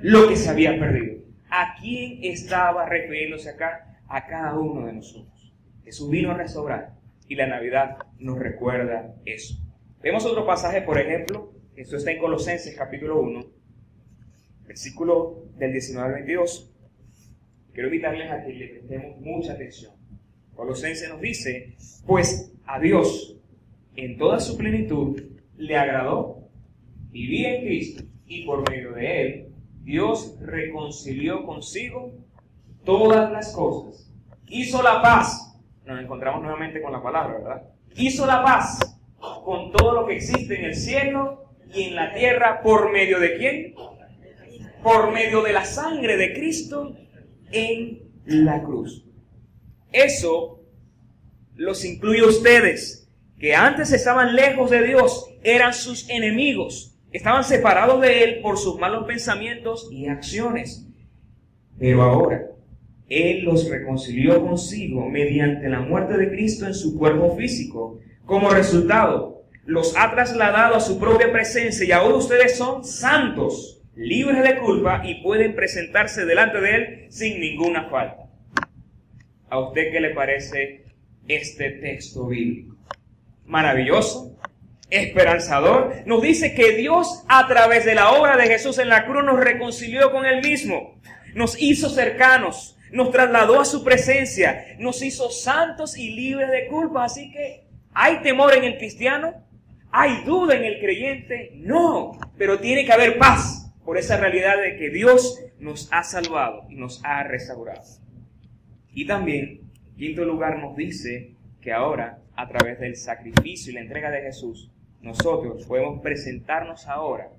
lo 0.00 0.28
que 0.28 0.36
se 0.36 0.48
había 0.48 0.78
perdido. 0.78 1.20
¿A 1.50 1.74
quién 1.80 2.20
estaba 2.22 2.86
refiriéndose 2.86 3.50
acá? 3.50 3.90
a 4.10 4.26
cada 4.26 4.58
uno 4.58 4.86
de 4.86 4.92
nosotros. 4.92 5.54
Jesús 5.84 6.10
vino 6.10 6.32
a 6.32 6.34
restaurar 6.34 6.94
y 7.28 7.36
la 7.36 7.46
Navidad 7.46 7.96
nos 8.18 8.38
recuerda 8.38 9.14
eso. 9.24 9.54
Vemos 10.02 10.26
otro 10.26 10.44
pasaje, 10.44 10.82
por 10.82 10.98
ejemplo, 10.98 11.52
esto 11.76 11.96
está 11.96 12.10
en 12.10 12.18
Colosenses 12.18 12.76
capítulo 12.76 13.20
1, 13.20 13.46
versículo 14.66 15.44
del 15.56 15.72
19 15.72 16.08
al 16.08 16.14
22. 16.14 16.69
Quiero 17.72 17.88
invitarles 17.88 18.30
a 18.30 18.44
que 18.44 18.52
le 18.52 18.68
prestemos 18.68 19.20
mucha 19.20 19.52
atención. 19.52 19.92
Colosenses 20.54 21.08
nos 21.08 21.20
dice, 21.20 21.76
pues 22.06 22.52
a 22.66 22.80
Dios 22.80 23.36
en 23.96 24.18
toda 24.18 24.40
su 24.40 24.56
plenitud 24.56 25.20
le 25.56 25.76
agradó 25.76 26.48
vivir 27.10 27.46
en 27.46 27.64
Cristo 27.64 28.04
y 28.26 28.44
por 28.44 28.68
medio 28.68 28.92
de 28.92 29.22
él 29.22 29.46
Dios 29.82 30.36
reconcilió 30.40 31.44
consigo 31.44 32.12
todas 32.84 33.30
las 33.32 33.52
cosas. 33.54 34.10
Hizo 34.48 34.82
la 34.82 35.00
paz. 35.00 35.58
Nos 35.84 36.00
encontramos 36.00 36.42
nuevamente 36.42 36.82
con 36.82 36.92
la 36.92 37.02
palabra, 37.02 37.38
¿verdad? 37.38 37.62
Hizo 37.96 38.26
la 38.26 38.42
paz 38.42 38.98
con 39.44 39.72
todo 39.72 39.94
lo 39.94 40.06
que 40.06 40.16
existe 40.16 40.58
en 40.58 40.66
el 40.66 40.74
cielo 40.74 41.54
y 41.74 41.84
en 41.84 41.94
la 41.94 42.12
tierra 42.12 42.60
por 42.62 42.92
medio 42.92 43.18
de 43.18 43.36
quién? 43.36 43.74
Por 44.82 45.12
medio 45.12 45.42
de 45.42 45.52
la 45.52 45.64
sangre 45.64 46.16
de 46.16 46.32
Cristo 46.32 46.96
en 47.52 48.02
la 48.26 48.62
cruz. 48.62 49.04
Eso 49.92 50.62
los 51.56 51.84
incluye 51.84 52.20
a 52.20 52.26
ustedes, 52.26 53.08
que 53.38 53.54
antes 53.54 53.92
estaban 53.92 54.34
lejos 54.34 54.70
de 54.70 54.86
Dios, 54.86 55.26
eran 55.42 55.74
sus 55.74 56.08
enemigos, 56.08 56.98
estaban 57.12 57.44
separados 57.44 58.00
de 58.00 58.24
Él 58.24 58.40
por 58.42 58.58
sus 58.58 58.78
malos 58.78 59.06
pensamientos 59.06 59.88
y 59.90 60.06
acciones. 60.06 60.86
Pero 61.78 62.02
ahora, 62.02 62.50
él 63.10 63.42
los 63.42 63.68
reconcilió 63.68 64.40
consigo 64.40 65.08
mediante 65.08 65.68
la 65.68 65.80
muerte 65.80 66.16
de 66.16 66.30
Cristo 66.30 66.64
en 66.66 66.74
su 66.74 66.96
cuerpo 66.96 67.36
físico. 67.36 67.98
Como 68.24 68.50
resultado, 68.50 69.42
los 69.66 69.96
ha 69.96 70.12
trasladado 70.12 70.76
a 70.76 70.80
su 70.80 70.98
propia 71.00 71.32
presencia 71.32 71.84
y 71.84 71.90
ahora 71.90 72.14
ustedes 72.14 72.56
son 72.56 72.84
santos, 72.84 73.79
libres 73.96 74.42
de 74.42 74.58
culpa 74.58 75.02
y 75.04 75.22
pueden 75.22 75.54
presentarse 75.54 76.24
delante 76.24 76.60
de 76.60 76.74
Él 76.74 77.06
sin 77.10 77.40
ninguna 77.40 77.88
falta. 77.88 78.28
¿A 79.48 79.58
usted 79.58 79.90
qué 79.90 80.00
le 80.00 80.10
parece 80.10 80.84
este 81.26 81.70
texto 81.70 82.28
bíblico? 82.28 82.76
Maravilloso, 83.46 84.36
esperanzador. 84.90 85.96
Nos 86.06 86.22
dice 86.22 86.54
que 86.54 86.76
Dios 86.76 87.24
a 87.28 87.48
través 87.48 87.84
de 87.84 87.94
la 87.94 88.12
obra 88.12 88.36
de 88.36 88.46
Jesús 88.46 88.78
en 88.78 88.88
la 88.88 89.06
cruz 89.06 89.24
nos 89.24 89.40
reconcilió 89.40 90.12
con 90.12 90.24
Él 90.24 90.40
mismo, 90.40 91.00
nos 91.34 91.60
hizo 91.60 91.88
cercanos, 91.88 92.78
nos 92.92 93.10
trasladó 93.10 93.60
a 93.60 93.64
su 93.64 93.82
presencia, 93.82 94.76
nos 94.78 95.02
hizo 95.02 95.30
santos 95.30 95.96
y 95.96 96.10
libres 96.10 96.50
de 96.50 96.68
culpa. 96.68 97.04
Así 97.04 97.30
que, 97.32 97.64
¿hay 97.92 98.22
temor 98.22 98.54
en 98.54 98.64
el 98.64 98.78
cristiano? 98.78 99.34
¿Hay 99.90 100.22
duda 100.24 100.54
en 100.54 100.64
el 100.64 100.78
creyente? 100.78 101.50
No, 101.54 102.12
pero 102.38 102.60
tiene 102.60 102.84
que 102.84 102.92
haber 102.92 103.18
paz 103.18 103.59
por 103.84 103.98
esa 103.98 104.16
realidad 104.16 104.60
de 104.60 104.76
que 104.76 104.90
Dios 104.90 105.42
nos 105.58 105.88
ha 105.92 106.02
salvado 106.02 106.64
y 106.68 106.76
nos 106.76 107.04
ha 107.04 107.22
restaurado. 107.24 107.82
Y 108.92 109.06
también, 109.06 109.62
en 109.90 109.96
quinto 109.96 110.24
lugar, 110.24 110.58
nos 110.58 110.76
dice 110.76 111.34
que 111.60 111.72
ahora, 111.72 112.18
a 112.36 112.48
través 112.48 112.80
del 112.80 112.96
sacrificio 112.96 113.70
y 113.70 113.74
la 113.74 113.82
entrega 113.82 114.10
de 114.10 114.22
Jesús, 114.22 114.70
nosotros 115.02 115.64
podemos 115.66 116.00
presentarnos 116.02 116.86
ahora 116.88 117.30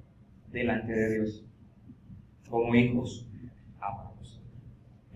delante 0.52 0.94
de 0.94 1.14
Dios 1.16 1.46
como 2.50 2.76
hijos 2.76 3.28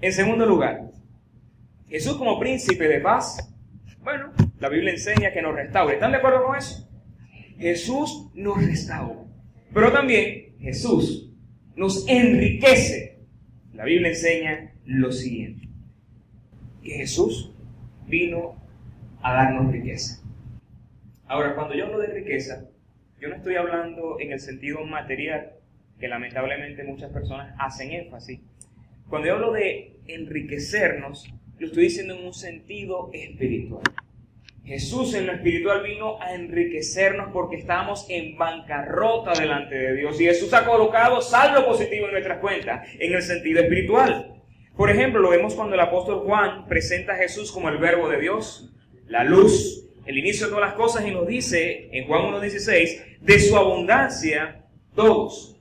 en 0.01 0.11
segundo 0.11 0.45
lugar, 0.45 0.91
Jesús 1.87 2.17
como 2.17 2.39
príncipe 2.39 2.87
de 2.87 2.99
paz, 2.99 3.51
bueno, 4.03 4.31
la 4.59 4.69
Biblia 4.69 4.91
enseña 4.91 5.31
que 5.31 5.41
nos 5.41 5.55
restaure. 5.55 5.95
¿Están 5.95 6.11
de 6.11 6.17
acuerdo 6.17 6.43
con 6.43 6.55
eso? 6.55 6.87
Jesús 7.57 8.29
nos 8.35 8.63
restaura. 8.63 9.21
Pero 9.73 9.91
también 9.91 10.44
Jesús 10.59 11.31
nos 11.75 12.07
enriquece. 12.07 13.19
La 13.73 13.85
Biblia 13.85 14.09
enseña 14.09 14.73
lo 14.85 15.11
siguiente. 15.11 15.67
Que 16.83 16.91
Jesús 16.91 17.51
vino 18.07 18.55
a 19.21 19.33
darnos 19.33 19.71
riqueza. 19.71 20.21
Ahora, 21.27 21.55
cuando 21.55 21.75
yo 21.75 21.85
hablo 21.85 21.99
de 21.99 22.07
riqueza, 22.07 22.69
yo 23.19 23.29
no 23.29 23.35
estoy 23.35 23.55
hablando 23.55 24.19
en 24.19 24.31
el 24.31 24.39
sentido 24.39 24.83
material, 24.85 25.53
que 25.99 26.07
lamentablemente 26.07 26.83
muchas 26.83 27.11
personas 27.11 27.55
hacen 27.57 27.91
énfasis, 27.91 28.39
cuando 29.09 29.27
yo 29.27 29.35
hablo 29.35 29.51
de 29.53 29.97
enriquecernos, 30.07 31.31
lo 31.59 31.67
estoy 31.67 31.83
diciendo 31.83 32.15
en 32.15 32.25
un 32.25 32.33
sentido 32.33 33.09
espiritual. 33.13 33.83
Jesús 34.65 35.13
en 35.13 35.27
lo 35.27 35.33
espiritual 35.33 35.83
vino 35.83 36.19
a 36.19 36.33
enriquecernos 36.33 37.29
porque 37.31 37.57
estábamos 37.57 38.07
en 38.09 38.35
bancarrota 38.35 39.33
delante 39.39 39.75
de 39.75 39.95
Dios. 39.95 40.19
Y 40.19 40.25
Jesús 40.25 40.51
ha 40.53 40.65
colocado 40.65 41.21
saldo 41.21 41.65
positivo 41.65 42.07
en 42.07 42.13
nuestras 42.13 42.39
cuentas, 42.39 42.87
en 42.99 43.13
el 43.13 43.21
sentido 43.21 43.61
espiritual. 43.61 44.41
Por 44.75 44.89
ejemplo, 44.89 45.21
lo 45.21 45.29
vemos 45.29 45.53
cuando 45.53 45.75
el 45.75 45.79
apóstol 45.79 46.23
Juan 46.25 46.65
presenta 46.67 47.13
a 47.13 47.17
Jesús 47.17 47.51
como 47.51 47.69
el 47.69 47.77
verbo 47.77 48.09
de 48.09 48.19
Dios, 48.19 48.73
la 49.07 49.23
luz, 49.23 49.87
el 50.05 50.17
inicio 50.17 50.47
de 50.47 50.53
todas 50.53 50.69
las 50.69 50.75
cosas 50.75 51.05
y 51.07 51.11
nos 51.11 51.27
dice 51.27 51.89
en 51.91 52.07
Juan 52.07 52.23
1.16, 52.33 53.19
de 53.21 53.39
su 53.39 53.55
abundancia 53.55 54.65
todos 54.95 55.57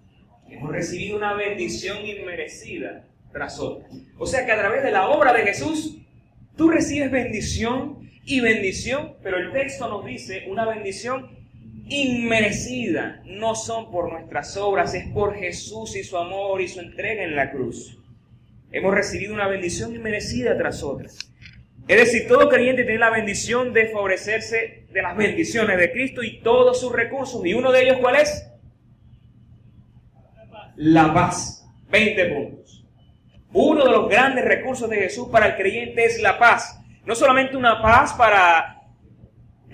hemos 0.49 0.71
recibido 0.73 1.17
una 1.17 1.35
bendición 1.35 1.99
inmerecida 2.07 3.05
tras 3.33 3.59
otra. 3.59 3.87
O 4.19 4.27
sea 4.27 4.47
que 4.47 4.53
a 4.53 4.59
través 4.59 4.83
de 4.83 4.93
la 4.93 5.09
obra 5.09 5.33
de 5.33 5.43
Jesús, 5.43 5.99
tú 6.57 6.71
recibes 6.71 7.11
bendición 7.11 8.04
y 8.27 8.41
bendición, 8.41 9.15
pero 9.23 9.39
el 9.39 9.53
texto 9.53 9.89
nos 9.89 10.05
dice 10.05 10.47
una 10.49 10.67
bendición 10.67 11.31
inmerecida. 11.89 13.23
No 13.25 13.55
son 13.55 13.91
por 13.91 14.11
nuestras 14.11 14.57
obras, 14.57 14.95
es 14.95 15.07
por 15.09 15.37
Jesús 15.37 15.97
y 15.97 16.05
su 16.05 16.17
amor 16.17 16.61
y 16.61 16.69
su 16.69 16.81
entrega 16.81 17.25
en 17.25 17.37
la 17.37 17.51
cruz. 17.51 17.99
Hemos 18.73 18.95
recibido 18.95 19.35
una 19.35 19.47
bendición 19.47 19.95
inmerecida 19.95 20.57
tras 20.57 20.83
otra. 20.83 21.09
Es 21.87 21.97
decir, 21.99 22.27
todo 22.27 22.49
creyente 22.49 22.85
tiene 22.85 22.99
la 22.99 23.11
bendición 23.11 23.75
de 23.75 23.89
favorecerse 23.89 24.87
de 24.91 25.03
las 25.03 25.17
bendiciones 25.17 25.79
de 25.79 25.93
Cristo 25.93 26.23
y 26.23 26.41
todos 26.41 26.81
sus 26.81 26.93
recursos. 26.93 27.45
¿Y 27.45 27.53
uno 27.53 27.71
de 27.71 27.83
ellos 27.83 27.99
cuál 28.01 28.17
es? 28.17 28.51
La 30.77 31.13
paz. 31.13 31.69
20 31.91 32.25
puntos. 32.27 32.85
Uno 33.53 33.85
de 33.85 33.91
los 33.91 34.09
grandes 34.09 34.45
recursos 34.45 34.89
de 34.89 34.97
Jesús 34.97 35.29
para 35.31 35.49
el 35.49 35.57
creyente 35.57 36.05
es 36.05 36.21
la 36.21 36.39
paz. 36.39 36.81
No 37.07 37.15
solamente 37.15 37.57
una 37.57 37.83
paz 37.83 38.15
para 38.15 38.75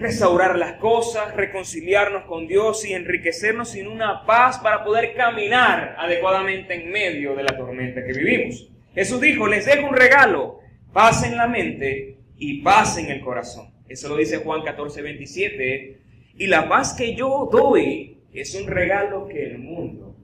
restaurar 0.00 0.58
las 0.58 0.74
cosas, 0.74 1.34
reconciliarnos 1.36 2.24
con 2.24 2.46
Dios 2.46 2.84
y 2.86 2.94
enriquecernos, 2.94 3.70
sino 3.70 3.92
una 3.92 4.24
paz 4.24 4.58
para 4.58 4.82
poder 4.82 5.14
caminar 5.14 5.94
adecuadamente 5.98 6.74
en 6.74 6.90
medio 6.90 7.36
de 7.36 7.42
la 7.42 7.56
tormenta 7.56 8.02
que 8.04 8.12
vivimos. 8.12 8.68
Jesús 8.94 9.20
dijo, 9.20 9.46
les 9.46 9.66
dejo 9.66 9.88
un 9.88 9.94
regalo, 9.94 10.60
paz 10.92 11.22
en 11.24 11.36
la 11.36 11.46
mente 11.46 12.18
y 12.36 12.62
paz 12.62 12.98
en 12.98 13.10
el 13.10 13.20
corazón. 13.20 13.72
Eso 13.88 14.08
lo 14.08 14.16
dice 14.16 14.38
Juan 14.38 14.62
14, 14.62 15.02
27. 15.02 16.00
Y 16.36 16.46
la 16.46 16.68
paz 16.68 16.94
que 16.94 17.14
yo 17.14 17.48
doy 17.52 18.22
es 18.32 18.54
un 18.54 18.66
regalo 18.66 19.28
que 19.28 19.44
el 19.44 19.58
mundo 19.58 20.16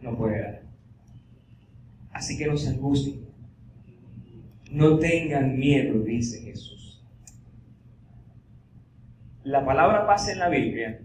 no 0.00 0.16
puede 0.16 0.40
dar. 0.40 0.62
Así 2.12 2.36
que 2.36 2.46
no 2.46 2.56
se 2.56 2.70
angustien. 2.70 3.27
No 4.70 4.98
tengan 4.98 5.58
miedo, 5.58 6.00
dice 6.00 6.42
Jesús. 6.42 7.02
La 9.44 9.64
palabra 9.64 10.06
paz 10.06 10.28
en 10.28 10.40
la 10.40 10.50
Biblia, 10.50 11.00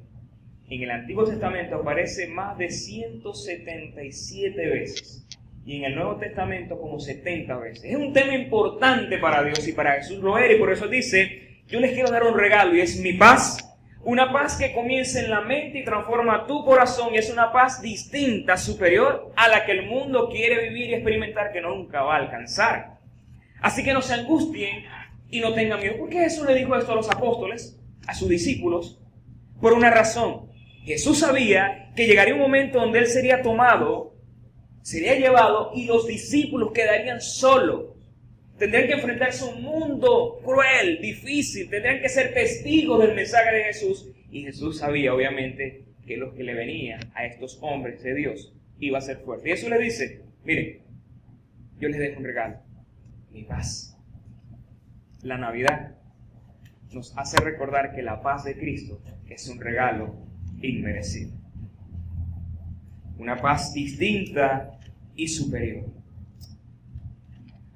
en 0.69 0.83
el 0.83 0.91
Antiguo 0.91 1.23
Testamento 1.23 1.75
aparece 1.75 2.27
más 2.27 2.57
de 2.57 2.69
177 2.69 4.67
veces 4.67 5.25
y 5.65 5.77
en 5.77 5.85
el 5.85 5.95
Nuevo 5.95 6.17
Testamento 6.17 6.77
como 6.77 6.99
70 6.99 7.55
veces. 7.57 7.85
Es 7.85 7.95
un 7.95 8.11
tema 8.11 8.35
importante 8.35 9.17
para 9.17 9.43
Dios 9.43 9.65
y 9.67 9.71
para 9.71 9.93
Jesús 9.93 10.19
lo 10.19 10.37
era 10.37 10.51
y 10.53 10.59
por 10.59 10.71
eso 10.71 10.87
dice, 10.87 11.61
yo 11.67 11.79
les 11.79 11.93
quiero 11.93 12.11
dar 12.11 12.23
un 12.23 12.37
regalo 12.37 12.75
y 12.75 12.81
es 12.81 12.99
mi 12.99 13.13
paz. 13.13 13.69
Una 14.03 14.33
paz 14.33 14.57
que 14.57 14.73
comienza 14.73 15.21
en 15.21 15.29
la 15.29 15.39
mente 15.39 15.79
y 15.79 15.85
transforma 15.85 16.45
tu 16.45 16.65
corazón 16.65 17.13
y 17.13 17.17
es 17.19 17.31
una 17.31 17.53
paz 17.53 17.81
distinta, 17.81 18.57
superior 18.57 19.31
a 19.37 19.47
la 19.47 19.65
que 19.65 19.71
el 19.71 19.85
mundo 19.85 20.27
quiere 20.29 20.67
vivir 20.67 20.89
y 20.89 20.95
experimentar 20.95 21.53
que 21.53 21.61
nunca 21.61 22.03
va 22.03 22.15
a 22.15 22.19
alcanzar. 22.19 22.92
Así 23.63 23.83
que 23.83 23.93
no 23.93 24.03
se 24.03 24.13
angustien 24.13 24.83
y 25.29 25.39
no 25.39 25.53
tengan 25.53 25.79
miedo. 25.79 25.97
¿Por 25.97 26.09
qué 26.09 26.19
Jesús 26.19 26.45
le 26.45 26.53
dijo 26.53 26.75
esto 26.75 26.91
a 26.91 26.95
los 26.95 27.09
apóstoles, 27.09 27.79
a 28.05 28.13
sus 28.13 28.29
discípulos? 28.29 28.99
Por 29.59 29.73
una 29.73 29.89
razón. 29.89 30.51
Jesús 30.83 31.19
sabía 31.19 31.91
que 31.95 32.05
llegaría 32.05 32.35
un 32.35 32.41
momento 32.41 32.79
donde 32.79 32.99
Él 32.99 33.07
sería 33.07 33.41
tomado 33.41 34.13
sería 34.83 35.17
llevado 35.17 35.71
y 35.73 35.85
los 35.85 36.05
discípulos 36.05 36.71
quedarían 36.73 37.21
solos. 37.21 37.95
Tendrían 38.59 38.85
que 38.85 38.93
enfrentarse 38.93 39.43
a 39.43 39.47
un 39.47 39.63
mundo 39.63 40.39
cruel, 40.43 40.99
difícil, 41.01 41.69
tendrían 41.69 41.99
que 42.01 42.09
ser 42.09 42.33
testigos 42.33 43.01
del 43.01 43.15
mensaje 43.15 43.55
de 43.55 43.63
Jesús. 43.63 44.09
Y 44.29 44.43
Jesús 44.43 44.77
sabía, 44.77 45.13
obviamente, 45.13 45.85
que 46.05 46.17
los 46.17 46.33
que 46.33 46.43
le 46.43 46.53
venían 46.53 46.99
a 47.15 47.25
estos 47.25 47.57
hombres 47.61 48.03
de 48.03 48.13
Dios 48.13 48.53
iba 48.79 48.99
a 48.99 49.01
ser 49.01 49.17
fuerte. 49.17 49.49
Y 49.49 49.51
eso 49.53 49.69
le 49.69 49.79
dice, 49.79 50.21
miren, 50.43 50.81
yo 51.79 51.89
les 51.89 51.97
dejo 51.97 52.19
un 52.19 52.25
regalo, 52.25 52.57
mi 53.33 53.43
paz. 53.43 53.97
La 55.21 55.37
Navidad 55.37 55.95
nos 56.91 57.17
hace 57.17 57.37
recordar 57.37 57.93
que 57.95 58.01
la 58.01 58.21
paz 58.21 58.43
de 58.43 58.55
Cristo 58.55 59.01
es 59.27 59.47
un 59.49 59.59
regalo 59.59 60.15
inmerecido 60.61 61.43
una 63.17 63.37
paz 63.37 63.73
distinta 63.73 64.77
y 65.15 65.27
superior. 65.27 65.85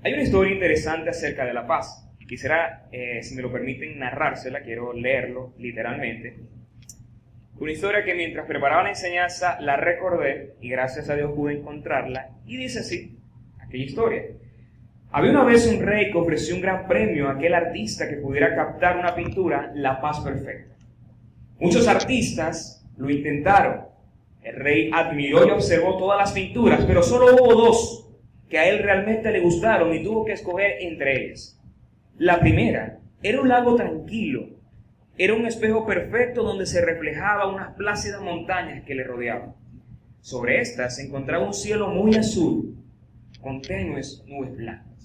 Hay 0.03 0.13
una 0.13 0.23
historia 0.23 0.53
interesante 0.53 1.09
acerca 1.09 1.45
de 1.45 1.53
la 1.53 1.65
paz. 1.65 2.03
Quisiera, 2.27 2.87
eh, 2.91 3.23
si 3.23 3.35
me 3.35 3.41
lo 3.41 3.51
permiten, 3.51 3.97
narrársela, 3.97 4.61
quiero 4.61 4.91
leerlo 4.91 5.53
literalmente. 5.57 6.37
Una 7.57 7.71
historia 7.71 8.03
que 8.03 8.13
mientras 8.13 8.45
preparaba 8.45 8.83
la 8.83 8.89
enseñanza 8.89 9.59
la 9.61 9.77
recordé 9.77 10.55
y 10.61 10.69
gracias 10.69 11.09
a 11.09 11.15
Dios 11.15 11.31
pude 11.33 11.53
encontrarla 11.53 12.29
y 12.45 12.57
dice 12.57 12.79
así, 12.79 13.17
aquella 13.59 13.85
historia. 13.85 14.23
Había 15.11 15.31
una 15.31 15.43
vez 15.45 15.65
un 15.67 15.81
rey 15.81 16.11
que 16.11 16.17
ofreció 16.17 16.55
un 16.55 16.61
gran 16.61 16.87
premio 16.87 17.29
a 17.29 17.33
aquel 17.33 17.53
artista 17.53 18.09
que 18.09 18.17
pudiera 18.17 18.55
captar 18.55 18.97
una 18.97 19.15
pintura, 19.15 19.71
la 19.73 20.01
paz 20.01 20.19
perfecta. 20.19 20.75
Muchos 21.59 21.87
artistas 21.87 22.85
lo 22.97 23.09
intentaron, 23.09 23.85
el 24.43 24.55
rey 24.55 24.91
admiró 24.93 25.47
y 25.47 25.51
observó 25.51 25.97
todas 25.97 26.19
las 26.19 26.33
pinturas, 26.33 26.83
pero 26.85 27.01
solo 27.01 27.35
hubo 27.35 27.53
dos 27.53 28.09
que 28.49 28.59
a 28.59 28.67
él 28.67 28.83
realmente 28.83 29.31
le 29.31 29.39
gustaron 29.39 29.93
y 29.93 30.03
tuvo 30.03 30.25
que 30.25 30.33
escoger 30.33 30.77
entre 30.81 31.25
ellas. 31.25 31.59
La 32.17 32.39
primera 32.39 32.99
era 33.23 33.41
un 33.41 33.47
lago 33.47 33.75
tranquilo, 33.75 34.49
era 35.17 35.33
un 35.33 35.45
espejo 35.45 35.85
perfecto 35.85 36.43
donde 36.43 36.65
se 36.65 36.83
reflejaba 36.83 37.47
unas 37.47 37.73
plácidas 37.75 38.21
montañas 38.21 38.83
que 38.83 38.95
le 38.95 39.03
rodeaban. 39.03 39.55
Sobre 40.21 40.61
estas 40.61 40.95
se 40.97 41.07
encontraba 41.07 41.45
un 41.45 41.53
cielo 41.53 41.87
muy 41.87 42.15
azul, 42.15 42.75
con 43.41 43.61
tenues 43.61 44.23
nubes 44.27 44.55
blancas. 44.55 44.96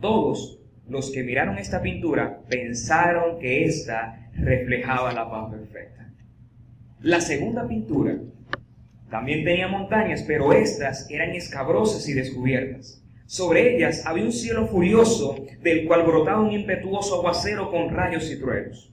Todos 0.00 0.60
los 0.88 1.10
que 1.10 1.22
miraron 1.22 1.58
esta 1.58 1.82
pintura 1.82 2.40
pensaron 2.48 3.38
que 3.38 3.64
ésta 3.64 4.30
reflejaba 4.34 5.12
la 5.12 5.28
paz 5.28 5.50
perfecta. 5.50 6.10
La 7.00 7.20
segunda 7.20 7.66
pintura 7.66 8.16
también 9.10 9.44
tenía 9.44 9.68
montañas, 9.68 10.22
pero 10.26 10.52
estas 10.52 11.10
eran 11.10 11.30
escabrosas 11.30 12.08
y 12.08 12.12
descubiertas. 12.12 13.02
Sobre 13.26 13.76
ellas 13.76 14.06
había 14.06 14.24
un 14.24 14.32
cielo 14.32 14.66
furioso, 14.66 15.36
del 15.62 15.86
cual 15.86 16.04
brotaba 16.04 16.40
un 16.40 16.52
impetuoso 16.52 17.16
aguacero 17.16 17.70
con 17.70 17.90
rayos 17.90 18.30
y 18.30 18.38
truenos. 18.38 18.92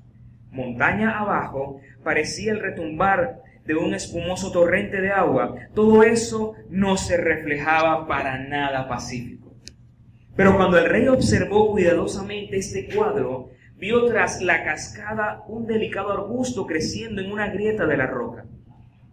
Montaña 0.52 1.20
abajo 1.20 1.80
parecía 2.04 2.52
el 2.52 2.60
retumbar 2.60 3.42
de 3.66 3.76
un 3.76 3.94
espumoso 3.94 4.52
torrente 4.52 5.02
de 5.02 5.12
agua. 5.12 5.56
Todo 5.74 6.04
eso 6.04 6.54
no 6.70 6.98
se 6.98 7.18
reflejaba 7.18 8.08
para 8.08 8.38
nada 8.40 8.88
pacífico. 8.88 9.45
Pero 10.36 10.58
cuando 10.58 10.78
el 10.78 10.90
rey 10.90 11.08
observó 11.08 11.72
cuidadosamente 11.72 12.58
este 12.58 12.94
cuadro, 12.94 13.52
vio 13.78 14.06
tras 14.06 14.42
la 14.42 14.64
cascada 14.64 15.44
un 15.48 15.66
delicado 15.66 16.12
arbusto 16.12 16.66
creciendo 16.66 17.22
en 17.22 17.32
una 17.32 17.50
grieta 17.50 17.86
de 17.86 17.98
la 17.98 18.08
roca. 18.08 18.46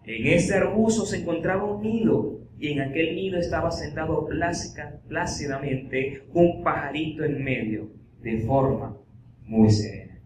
En 0.04 0.26
ese 0.26 0.54
arbusto 0.54 1.06
se 1.06 1.20
encontraba 1.20 1.64
un 1.64 1.82
nido 1.82 2.40
y 2.58 2.72
en 2.72 2.80
aquel 2.80 3.14
nido 3.14 3.38
estaba 3.38 3.70
sentado 3.70 4.28
plácidamente 5.08 6.26
un 6.32 6.62
pajarito 6.62 7.24
en 7.24 7.42
medio, 7.42 7.90
de 8.20 8.38
forma 8.40 8.96
muy 9.42 9.70
serena. 9.70 10.20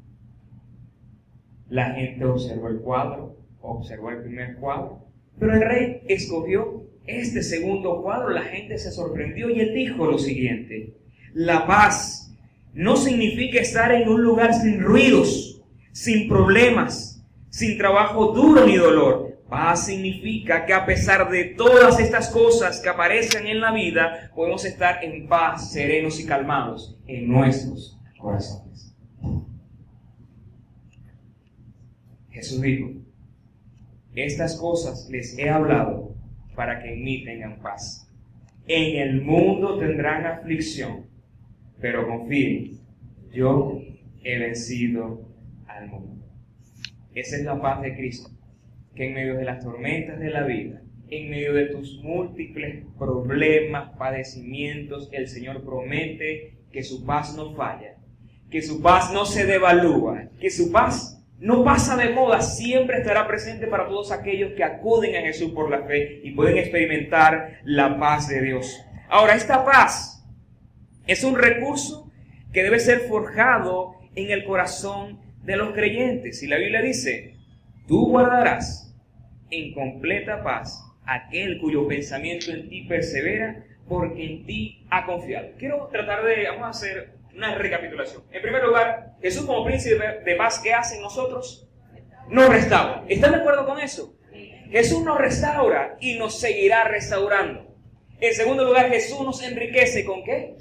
La 1.69 1.91
gente 1.93 2.25
observó 2.25 2.69
el 2.69 2.81
cuadro, 2.81 3.37
observó 3.61 4.11
el 4.11 4.23
primer 4.23 4.57
cuadro, 4.57 5.07
pero 5.39 5.53
el 5.53 5.61
rey 5.61 6.03
escogió 6.09 6.86
este 7.07 7.43
segundo 7.43 8.03
cuadro. 8.03 8.31
La 8.31 8.43
gente 8.43 8.79
se 8.79 8.91
sorprendió 8.91 9.51
y 9.51 9.61
él 9.61 9.75
dijo 9.75 10.07
lo 10.07 10.19
siguiente, 10.19 10.95
la 11.35 11.67
paz 11.67 12.35
no 12.73 12.97
significa 12.97 13.61
estar 13.61 13.93
en 13.93 14.09
un 14.09 14.23
lugar 14.23 14.55
sin 14.55 14.81
ruidos, 14.81 15.63
sin 15.93 16.29
problemas, 16.29 17.25
sin 17.49 17.79
trabajo 17.79 18.33
duro 18.33 18.67
ni 18.67 18.77
dolor. 18.77 19.41
Paz 19.49 19.87
significa 19.87 20.67
que 20.67 20.75
a 20.75 20.85
pesar 20.85 21.31
de 21.31 21.45
todas 21.45 22.01
estas 22.01 22.29
cosas 22.31 22.81
que 22.81 22.89
aparecen 22.89 23.47
en 23.47 23.61
la 23.61 23.73
vida, 23.73 24.31
podemos 24.35 24.65
estar 24.65 25.05
en 25.05 25.29
paz, 25.29 25.73
serenos 25.73 26.19
y 26.19 26.27
calmados 26.27 26.99
en 27.07 27.29
nuestros 27.29 27.97
corazones. 28.19 28.95
Jesús 32.31 32.61
dijo, 32.61 32.91
estas 34.15 34.57
cosas 34.57 35.09
les 35.11 35.39
he 35.39 35.49
hablado 35.49 36.16
para 36.57 36.83
que 36.83 36.95
en 36.95 37.05
mí 37.05 37.25
tengan 37.25 37.61
paz. 37.61 38.11
En 38.67 38.97
el 39.01 39.23
mundo 39.23 39.79
tendrán 39.79 40.27
aflicción, 40.27 41.07
pero 41.81 42.09
confíen, 42.09 42.81
yo 43.33 43.81
he 44.25 44.39
vencido 44.39 45.29
al 45.69 45.89
mundo. 45.89 46.27
Esa 47.15 47.37
es 47.37 47.45
la 47.45 47.61
paz 47.61 47.81
de 47.83 47.95
Cristo, 47.95 48.31
que 48.95 49.07
en 49.07 49.15
medio 49.15 49.37
de 49.37 49.45
las 49.45 49.63
tormentas 49.63 50.19
de 50.19 50.31
la 50.31 50.43
vida, 50.43 50.83
en 51.09 51.31
medio 51.31 51.55
de 51.55 51.67
tus 51.67 52.03
múltiples 52.03 52.85
problemas, 52.99 53.97
padecimientos, 53.97 55.09
el 55.13 55.29
Señor 55.29 55.65
promete 55.65 56.55
que 56.73 56.83
su 56.83 57.07
paz 57.07 57.37
no 57.37 57.55
falla, 57.55 57.97
que 58.51 58.63
su 58.63 58.83
paz 58.83 59.13
no 59.13 59.25
se 59.25 59.47
devalúa, 59.47 60.29
que 60.41 60.51
su 60.51 60.73
paz 60.73 61.16
no 61.39 61.65
pasa 61.65 61.97
de 61.97 62.11
moda, 62.11 62.41
siempre 62.41 62.99
estará 62.99 63.27
presente 63.27 63.67
para 63.67 63.87
todos 63.87 64.11
aquellos 64.11 64.53
que 64.53 64.65
acuden 64.65 65.17
a 65.17 65.21
Jesús 65.21 65.53
por 65.53 65.71
la 65.71 65.83
fe 65.83 66.21
y 66.25 66.31
pueden 66.31 66.57
experimentar 66.57 67.61
la 67.65 67.99
paz 67.99 68.29
de 68.29 68.41
Dios. 68.41 68.83
Ahora, 69.09 69.35
esta 69.35 69.65
paz 69.65 70.25
es 71.07 71.23
un 71.25 71.37
recurso 71.37 72.11
que 72.53 72.63
debe 72.63 72.81
ser 72.81 73.01
forjado 73.01 73.97
en 74.15 74.31
el 74.31 74.45
corazón 74.45 75.21
de 75.45 75.57
los 75.57 75.75
creyentes. 75.75 76.43
Y 76.43 76.47
la 76.47 76.57
Biblia 76.57 76.81
dice, 76.81 77.35
tú 77.87 78.09
guardarás 78.09 78.95
en 79.51 79.75
completa 79.75 80.43
paz 80.43 80.83
aquel 81.05 81.61
cuyo 81.61 81.87
pensamiento 81.87 82.51
en 82.51 82.69
ti 82.69 82.83
persevera 82.83 83.65
porque 83.89 84.25
en 84.25 84.47
ti 84.47 84.87
ha 84.91 85.07
confiado. 85.07 85.49
Quiero 85.59 85.89
tratar 85.93 86.25
de, 86.25 86.49
vamos 86.49 86.65
a 86.65 86.71
hacer 86.71 87.16
una 87.37 87.55
recapitulación. 87.55 88.25
En 88.33 88.43
primer 88.43 88.65
lugar, 88.65 89.15
Jesús 89.21 89.45
como 89.45 89.65
príncipe 89.65 90.21
de 90.25 90.37
paz, 90.37 90.61
¿qué 90.63 90.73
hace 90.73 90.97
en 90.97 91.03
nosotros? 91.03 91.69
Nos 92.29 92.49
restaura. 92.49 93.05
¿Están 93.09 93.33
de 93.33 93.39
acuerdo 93.39 93.67
con 93.67 93.79
eso? 93.79 94.15
Jesús 94.71 95.05
nos 95.05 95.19
restaura 95.19 95.97
y 96.01 96.19
nos 96.19 96.41
seguirá 96.41 96.85
restaurando. 96.85 97.77
En 98.21 98.35
segundo 98.35 98.65
lugar, 98.65 98.89
Jesús 98.89 99.21
nos 99.21 99.43
enriquece 99.43 100.05
con 100.05 100.25
qué? 100.25 100.57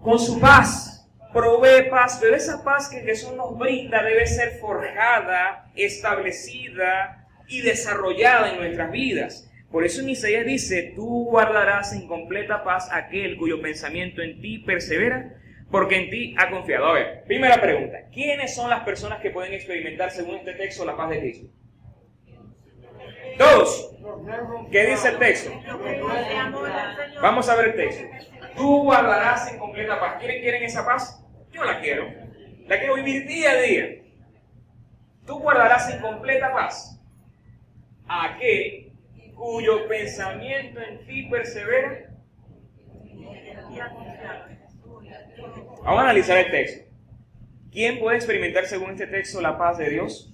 Con 0.00 0.18
su 0.18 0.40
paz. 0.40 1.10
Provee 1.32 1.88
paz, 1.90 2.18
pero 2.20 2.36
esa 2.36 2.62
paz 2.62 2.88
que 2.88 3.00
Jesús 3.00 3.32
nos 3.34 3.58
brinda 3.58 4.02
debe 4.02 4.26
ser 4.26 4.58
forjada, 4.60 5.70
establecida 5.74 7.26
y 7.48 7.62
desarrollada 7.62 8.50
en 8.50 8.58
nuestras 8.58 8.92
vidas. 8.92 9.50
Por 9.70 9.84
eso 9.84 10.02
en 10.02 10.10
Isaías 10.10 10.44
dice, 10.44 10.92
tú 10.94 11.24
guardarás 11.30 11.94
en 11.94 12.06
completa 12.06 12.62
paz 12.62 12.90
aquel 12.92 13.38
cuyo 13.38 13.62
pensamiento 13.62 14.20
en 14.20 14.42
ti 14.42 14.58
persevera, 14.58 15.41
porque 15.72 15.96
en 15.96 16.10
ti 16.10 16.34
ha 16.38 16.50
confiado. 16.50 16.86
A 16.86 16.92
ver, 16.92 17.24
primera 17.24 17.60
pregunta, 17.60 18.02
¿quiénes 18.12 18.54
son 18.54 18.68
las 18.68 18.84
personas 18.84 19.20
que 19.20 19.30
pueden 19.30 19.54
experimentar 19.54 20.10
según 20.10 20.36
este 20.36 20.52
texto 20.52 20.84
la 20.84 20.94
paz 20.94 21.10
de 21.10 21.18
Cristo? 21.18 21.48
Todos. 23.38 23.96
¿Qué 24.70 24.86
dice 24.86 25.08
el 25.08 25.18
texto? 25.18 25.50
Vamos 27.22 27.48
a 27.48 27.56
ver 27.56 27.68
el 27.68 27.74
texto. 27.76 28.04
Tú 28.54 28.82
guardarás 28.82 29.50
en 29.50 29.58
completa 29.58 29.98
paz. 29.98 30.16
¿Quiénes 30.18 30.42
quieren 30.42 30.62
esa 30.62 30.84
paz? 30.84 31.24
Yo 31.50 31.64
la 31.64 31.80
quiero. 31.80 32.06
La 32.66 32.78
quiero 32.78 32.94
vivir 32.94 33.26
día 33.26 33.52
a 33.52 33.56
día. 33.56 34.02
Tú 35.26 35.38
guardarás 35.38 35.92
en 35.92 36.02
completa 36.02 36.52
paz 36.52 37.00
a 38.06 38.34
aquel 38.34 38.92
cuyo 39.34 39.88
pensamiento 39.88 40.80
en 40.82 41.06
ti 41.06 41.28
persevera. 41.30 42.10
Vamos 45.84 45.98
a 45.98 46.02
analizar 46.02 46.38
el 46.38 46.50
texto. 46.50 46.88
¿Quién 47.72 47.98
puede 47.98 48.16
experimentar 48.16 48.66
según 48.66 48.90
este 48.90 49.06
texto 49.06 49.40
la 49.40 49.58
paz 49.58 49.78
de 49.78 49.90
Dios? 49.90 50.32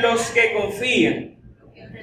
Los 0.00 0.30
que 0.30 0.54
confían. 0.54 1.36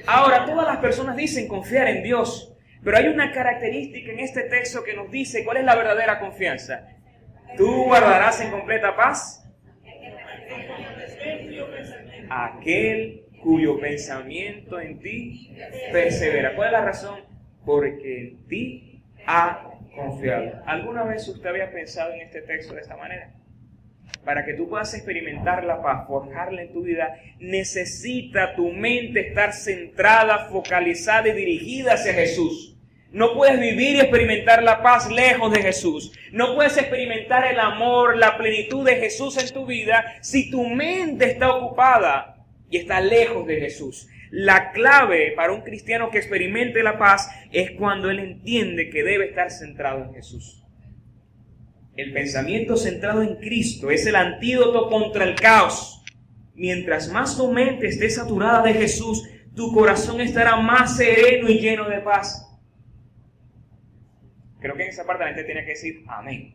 Ahora, 0.06 0.46
todas 0.46 0.66
las 0.66 0.76
personas 0.78 1.16
dicen 1.16 1.48
confiar 1.48 1.88
en 1.88 2.02
Dios, 2.02 2.54
pero 2.84 2.96
hay 2.96 3.08
una 3.08 3.32
característica 3.32 4.12
en 4.12 4.20
este 4.20 4.42
texto 4.42 4.84
que 4.84 4.94
nos 4.94 5.10
dice 5.10 5.44
cuál 5.44 5.56
es 5.56 5.64
la 5.64 5.74
verdadera 5.74 6.20
confianza. 6.20 6.86
Tú 7.56 7.84
guardarás 7.84 8.40
en 8.40 8.50
completa 8.50 8.94
paz 8.94 9.44
aquel 12.30 13.24
cuyo 13.42 13.80
pensamiento 13.80 14.78
en 14.78 15.00
ti 15.00 15.56
persevera. 15.90 16.54
¿Cuál 16.54 16.68
es 16.68 16.72
la 16.72 16.84
razón? 16.84 17.20
Porque 17.64 18.20
en 18.20 18.46
ti 18.46 19.02
ha 19.26 19.77
confiado. 19.98 20.62
¿Alguna 20.66 21.04
vez 21.04 21.28
usted 21.28 21.48
había 21.48 21.70
pensado 21.70 22.12
en 22.14 22.20
este 22.20 22.42
texto 22.42 22.74
de 22.74 22.80
esta 22.80 22.96
manera? 22.96 23.34
Para 24.24 24.44
que 24.44 24.54
tú 24.54 24.68
puedas 24.68 24.92
experimentar 24.94 25.64
la 25.64 25.82
paz, 25.82 26.06
forjarla 26.06 26.62
en 26.62 26.72
tu 26.72 26.82
vida, 26.82 27.16
necesita 27.38 28.54
tu 28.54 28.70
mente 28.70 29.28
estar 29.28 29.52
centrada, 29.52 30.46
focalizada 30.46 31.28
y 31.28 31.32
dirigida 31.32 31.94
hacia 31.94 32.14
Jesús. 32.14 32.76
No 33.10 33.34
puedes 33.34 33.58
vivir 33.58 33.96
y 33.96 34.00
experimentar 34.00 34.62
la 34.62 34.82
paz 34.82 35.10
lejos 35.10 35.50
de 35.50 35.62
Jesús. 35.62 36.12
No 36.30 36.54
puedes 36.54 36.76
experimentar 36.76 37.46
el 37.50 37.58
amor, 37.58 38.18
la 38.18 38.36
plenitud 38.36 38.84
de 38.84 38.96
Jesús 38.96 39.38
en 39.38 39.52
tu 39.52 39.64
vida 39.64 40.18
si 40.20 40.50
tu 40.50 40.66
mente 40.68 41.24
está 41.32 41.54
ocupada 41.54 42.44
y 42.68 42.76
está 42.76 43.00
lejos 43.00 43.46
de 43.46 43.60
Jesús. 43.60 44.08
La 44.30 44.72
clave 44.72 45.32
para 45.34 45.52
un 45.52 45.62
cristiano 45.62 46.10
que 46.10 46.18
experimente 46.18 46.82
la 46.82 46.98
paz 46.98 47.30
es 47.52 47.70
cuando 47.72 48.10
él 48.10 48.18
entiende 48.18 48.90
que 48.90 49.02
debe 49.02 49.26
estar 49.30 49.50
centrado 49.50 50.04
en 50.04 50.14
Jesús. 50.14 50.62
El 51.96 52.12
pensamiento 52.12 52.76
centrado 52.76 53.22
en 53.22 53.36
Cristo 53.36 53.90
es 53.90 54.06
el 54.06 54.16
antídoto 54.16 54.88
contra 54.88 55.24
el 55.24 55.34
caos. 55.34 56.04
Mientras 56.54 57.08
más 57.08 57.36
tu 57.36 57.50
mente 57.52 57.88
esté 57.88 58.10
saturada 58.10 58.62
de 58.62 58.74
Jesús, 58.74 59.28
tu 59.54 59.72
corazón 59.72 60.20
estará 60.20 60.56
más 60.56 60.96
sereno 60.96 61.48
y 61.48 61.58
lleno 61.58 61.88
de 61.88 61.98
paz. 61.98 62.44
Creo 64.60 64.76
que 64.76 64.84
en 64.84 64.90
esa 64.90 65.04
parte 65.04 65.24
la 65.24 65.30
gente 65.30 65.44
tiene 65.44 65.64
que 65.64 65.70
decir 65.70 66.04
amén. 66.08 66.54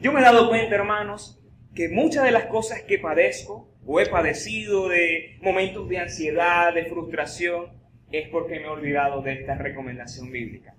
Yo 0.00 0.12
me 0.12 0.20
he 0.20 0.22
dado 0.24 0.48
cuenta, 0.48 0.74
hermanos, 0.74 1.37
que 1.78 1.88
muchas 1.88 2.24
de 2.24 2.32
las 2.32 2.46
cosas 2.46 2.82
que 2.82 2.98
padezco 2.98 3.68
o 3.86 4.00
he 4.00 4.06
padecido 4.06 4.88
de 4.88 5.38
momentos 5.40 5.88
de 5.88 5.98
ansiedad, 5.98 6.74
de 6.74 6.86
frustración, 6.86 7.66
es 8.10 8.28
porque 8.30 8.58
me 8.58 8.64
he 8.64 8.68
olvidado 8.68 9.22
de 9.22 9.34
esta 9.34 9.54
recomendación 9.54 10.32
bíblica. 10.32 10.74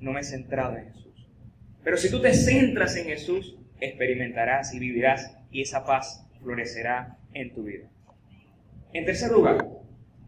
No 0.00 0.12
me 0.12 0.20
he 0.20 0.24
centrado 0.24 0.78
en 0.78 0.86
Jesús. 0.86 1.28
Pero 1.82 1.98
si 1.98 2.10
tú 2.10 2.22
te 2.22 2.32
centras 2.32 2.96
en 2.96 3.08
Jesús, 3.08 3.58
experimentarás 3.78 4.72
y 4.72 4.78
vivirás 4.78 5.36
y 5.50 5.60
esa 5.60 5.84
paz 5.84 6.26
florecerá 6.40 7.18
en 7.34 7.52
tu 7.52 7.64
vida. 7.64 7.90
En 8.94 9.04
tercer 9.04 9.32
lugar, 9.32 9.68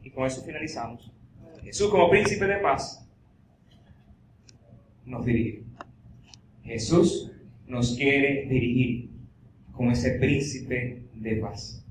y 0.03 0.11
con 0.11 0.27
eso 0.27 0.45
finalizamos, 0.45 1.11
Jesús 1.65 1.91
como 1.91 2.11
príncipe 2.11 2.45
de 2.45 2.59
paz 2.59 3.09
nos 5.07 5.25
dirige. 5.25 5.63
Jesús 6.63 7.33
nos 7.67 7.97
quiere 7.97 8.45
dirigir 8.51 9.16
como 9.77 9.93
ese 9.93 10.13
príncipe 10.13 11.03
de 11.15 11.37
paz. 11.37 11.85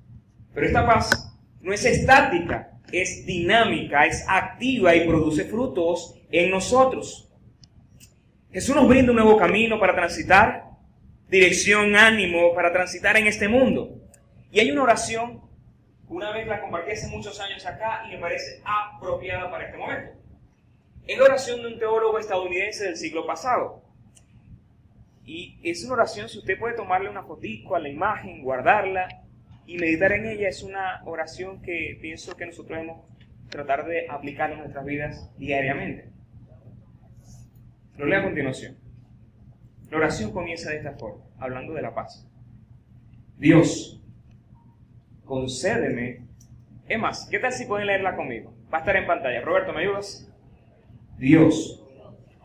Pero 0.54 0.68
esta 0.68 0.86
paz 0.86 1.34
no 1.62 1.74
es 1.74 1.86
estática, 1.86 2.72
es 2.92 3.26
dinámica, 3.26 4.06
es 4.06 4.26
activa 4.28 4.96
y 4.96 5.08
produce 5.08 5.46
frutos 5.46 6.16
en 6.32 6.50
nosotros. 6.50 7.30
Jesús 8.52 8.76
nos 8.76 8.88
brinda 8.88 9.12
un 9.12 9.18
nuevo 9.18 9.38
camino 9.38 9.80
para 9.80 9.94
transitar, 9.94 10.66
dirección, 11.30 11.96
ánimo 11.96 12.54
para 12.56 12.72
transitar 12.72 13.18
en 13.18 13.28
este 13.28 13.48
mundo. 13.48 14.02
Y 14.52 14.60
hay 14.60 14.72
una 14.72 14.84
oración, 14.84 15.42
una 16.08 16.32
vez 16.32 16.48
la 16.48 16.62
compartí 16.62 16.92
hace 16.92 17.08
muchos 17.08 17.40
años 17.40 17.66
acá 17.66 18.04
y 18.08 18.16
me 18.16 18.20
parece 18.20 18.62
apropiada 18.64 19.52
para 19.52 19.66
este 19.66 19.78
momento. 19.78 20.12
Es 21.06 21.18
la 21.18 21.26
oración 21.26 21.62
de 21.62 21.68
un 21.68 21.80
teólogo 21.80 22.18
estadounidense 22.18 22.86
del 22.86 22.98
siglo 22.98 23.28
pasado. 23.28 23.85
Y 25.26 25.60
es 25.64 25.84
una 25.84 25.96
oración, 25.96 26.30
si 26.30 26.38
usted 26.38 26.60
puede 26.60 26.76
tomarle 26.76 27.10
una 27.10 27.24
fotico 27.24 27.76
a 27.76 27.80
la 27.80 27.90
imagen, 27.90 28.44
guardarla 28.44 29.08
y 29.66 29.78
meditar 29.78 30.12
en 30.12 30.28
ella, 30.28 30.48
es 30.48 30.62
una 30.62 31.02
oración 31.06 31.62
que 31.62 31.98
pienso 32.00 32.36
que 32.36 32.46
nosotros 32.46 32.78
debemos 32.78 33.06
tratar 33.50 33.86
de 33.86 34.08
aplicar 34.08 34.52
en 34.52 34.60
nuestras 34.60 34.86
vidas 34.86 35.32
diariamente. 35.38 36.10
Lo 37.98 38.06
leo 38.06 38.20
a 38.20 38.24
continuación. 38.24 38.78
La 39.90 39.98
oración 39.98 40.32
comienza 40.32 40.70
de 40.70 40.78
esta 40.78 40.94
forma, 40.94 41.24
hablando 41.40 41.74
de 41.74 41.82
la 41.82 41.96
paz. 41.96 42.28
Dios, 43.38 44.02
concédeme. 45.24 46.26
Es 46.88 47.00
más, 47.00 47.28
¿qué 47.32 47.40
tal 47.40 47.52
si 47.52 47.66
pueden 47.66 47.88
leerla 47.88 48.16
conmigo? 48.16 48.54
Va 48.72 48.78
a 48.78 48.82
estar 48.82 48.96
en 48.96 49.08
pantalla. 49.08 49.42
Roberto, 49.42 49.74
¿me 49.74 49.82
ayudas? 49.82 50.32
Dios, 51.18 51.85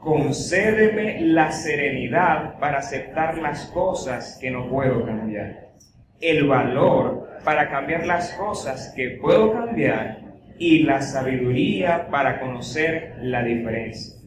concédeme 0.00 1.20
la 1.20 1.52
serenidad 1.52 2.58
para 2.58 2.78
aceptar 2.78 3.36
las 3.38 3.66
cosas 3.66 4.38
que 4.40 4.50
no 4.50 4.68
puedo 4.68 5.04
cambiar, 5.04 5.68
el 6.20 6.46
valor 6.46 7.28
para 7.44 7.70
cambiar 7.70 8.06
las 8.06 8.32
cosas 8.32 8.92
que 8.96 9.18
puedo 9.20 9.52
cambiar 9.52 10.20
y 10.58 10.82
la 10.82 11.02
sabiduría 11.02 12.08
para 12.10 12.40
conocer 12.40 13.16
la 13.20 13.42
diferencia, 13.42 14.18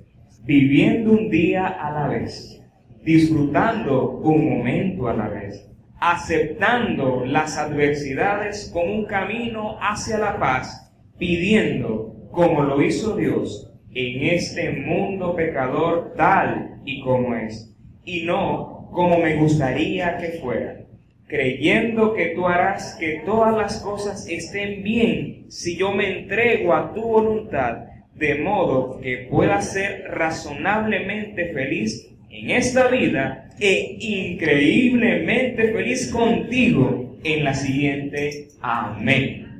viviendo 0.44 1.12
un 1.12 1.30
día 1.30 1.68
a 1.68 1.92
la 1.92 2.08
vez, 2.08 2.62
disfrutando 3.04 4.12
un 4.20 4.50
momento 4.50 5.08
a 5.08 5.14
la 5.14 5.28
vez, 5.28 5.68
aceptando 6.00 7.26
las 7.26 7.58
adversidades 7.58 8.70
como 8.72 8.94
un 8.94 9.06
camino 9.06 9.78
hacia 9.82 10.20
la 10.20 10.38
paz, 10.38 10.92
pidiendo, 11.18 12.16
como 12.32 12.64
lo 12.64 12.82
hizo 12.82 13.16
Dios, 13.16 13.73
en 13.94 14.24
este 14.24 14.72
mundo 14.72 15.36
pecador 15.36 16.14
tal 16.16 16.82
y 16.86 17.02
como 17.02 17.36
es, 17.36 17.74
y 18.06 18.24
no 18.24 18.90
como 18.92 19.18
me 19.18 19.36
gustaría 19.36 20.18
que 20.18 20.40
fuera, 20.40 20.82
creyendo 21.28 22.14
que 22.14 22.28
tú 22.28 22.48
harás 22.48 22.96
que 23.00 23.22
todas 23.26 23.56
las 23.56 23.82
cosas 23.82 24.28
estén 24.30 24.84
bien 24.84 25.46
si 25.50 25.78
yo 25.78 25.92
me 25.92 26.20
entrego 26.20 26.74
a 26.74 26.94
tu 26.94 27.02
voluntad, 27.02 27.86
de 28.16 28.36
modo 28.36 29.00
que 29.02 29.28
pueda 29.30 29.62
ser 29.62 30.06
razonablemente 30.10 31.52
feliz 31.54 32.10
en 32.30 32.52
esta 32.52 32.88
vida 32.88 33.50
e 33.60 33.98
increíblemente 34.00 35.72
feliz 35.72 36.12
contigo 36.12 37.18
en 37.24 37.44
la 37.44 37.54
siguiente. 37.54 38.48
Amén. 38.62 39.53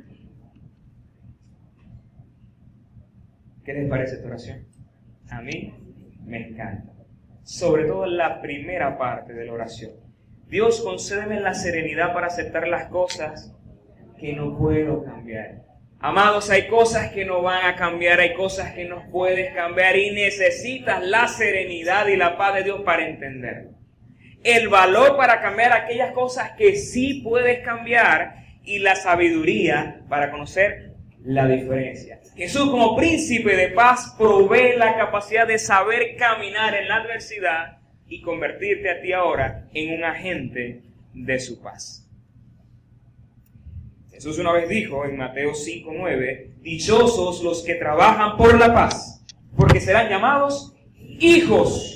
¿Qué 3.64 3.72
les 3.72 3.88
parece 3.88 4.16
esta 4.16 4.26
oración? 4.28 4.66
A 5.30 5.40
mí 5.40 5.74
me 6.24 6.48
encanta. 6.48 6.92
Sobre 7.42 7.84
todo 7.84 8.04
la 8.06 8.42
primera 8.42 8.98
parte 8.98 9.32
de 9.32 9.46
la 9.46 9.52
oración. 9.52 9.92
Dios, 10.48 10.82
concédeme 10.82 11.40
la 11.40 11.54
serenidad 11.54 12.12
para 12.12 12.26
aceptar 12.26 12.68
las 12.68 12.86
cosas 12.88 13.54
que 14.18 14.34
no 14.34 14.56
puedo 14.58 15.02
cambiar. 15.02 15.62
Amados, 15.98 16.50
hay 16.50 16.68
cosas 16.68 17.10
que 17.12 17.24
no 17.24 17.40
van 17.40 17.64
a 17.64 17.76
cambiar, 17.76 18.20
hay 18.20 18.34
cosas 18.34 18.72
que 18.72 18.84
no 18.84 19.10
puedes 19.10 19.54
cambiar 19.54 19.96
y 19.96 20.10
necesitas 20.10 21.02
la 21.02 21.26
serenidad 21.28 22.06
y 22.08 22.16
la 22.16 22.36
paz 22.36 22.56
de 22.56 22.64
Dios 22.64 22.82
para 22.82 23.08
entenderlo. 23.08 23.70
El 24.42 24.68
valor 24.68 25.16
para 25.16 25.40
cambiar 25.40 25.72
aquellas 25.72 26.12
cosas 26.12 26.52
que 26.58 26.76
sí 26.76 27.22
puedes 27.24 27.64
cambiar 27.64 28.44
y 28.62 28.80
la 28.80 28.94
sabiduría 28.94 30.02
para 30.10 30.30
conocer 30.30 30.93
la 31.24 31.48
diferencia. 31.48 32.20
Jesús 32.36 32.70
como 32.70 32.96
príncipe 32.96 33.56
de 33.56 33.68
paz 33.68 34.14
provee 34.18 34.76
la 34.76 34.96
capacidad 34.96 35.46
de 35.46 35.58
saber 35.58 36.16
caminar 36.16 36.74
en 36.74 36.88
la 36.88 36.96
adversidad 36.96 37.78
y 38.08 38.20
convertirte 38.20 38.90
a 38.90 39.00
ti 39.00 39.12
ahora 39.12 39.66
en 39.72 39.94
un 39.94 40.04
agente 40.04 40.82
de 41.14 41.40
su 41.40 41.62
paz. 41.62 42.06
Jesús 44.12 44.38
una 44.38 44.52
vez 44.52 44.68
dijo 44.68 45.04
en 45.06 45.16
Mateo 45.16 45.54
5:9, 45.54 46.50
dichosos 46.60 47.42
los 47.42 47.64
que 47.64 47.74
trabajan 47.74 48.36
por 48.36 48.58
la 48.58 48.72
paz, 48.72 49.24
porque 49.56 49.80
serán 49.80 50.08
llamados 50.08 50.74
hijos. 51.18 51.93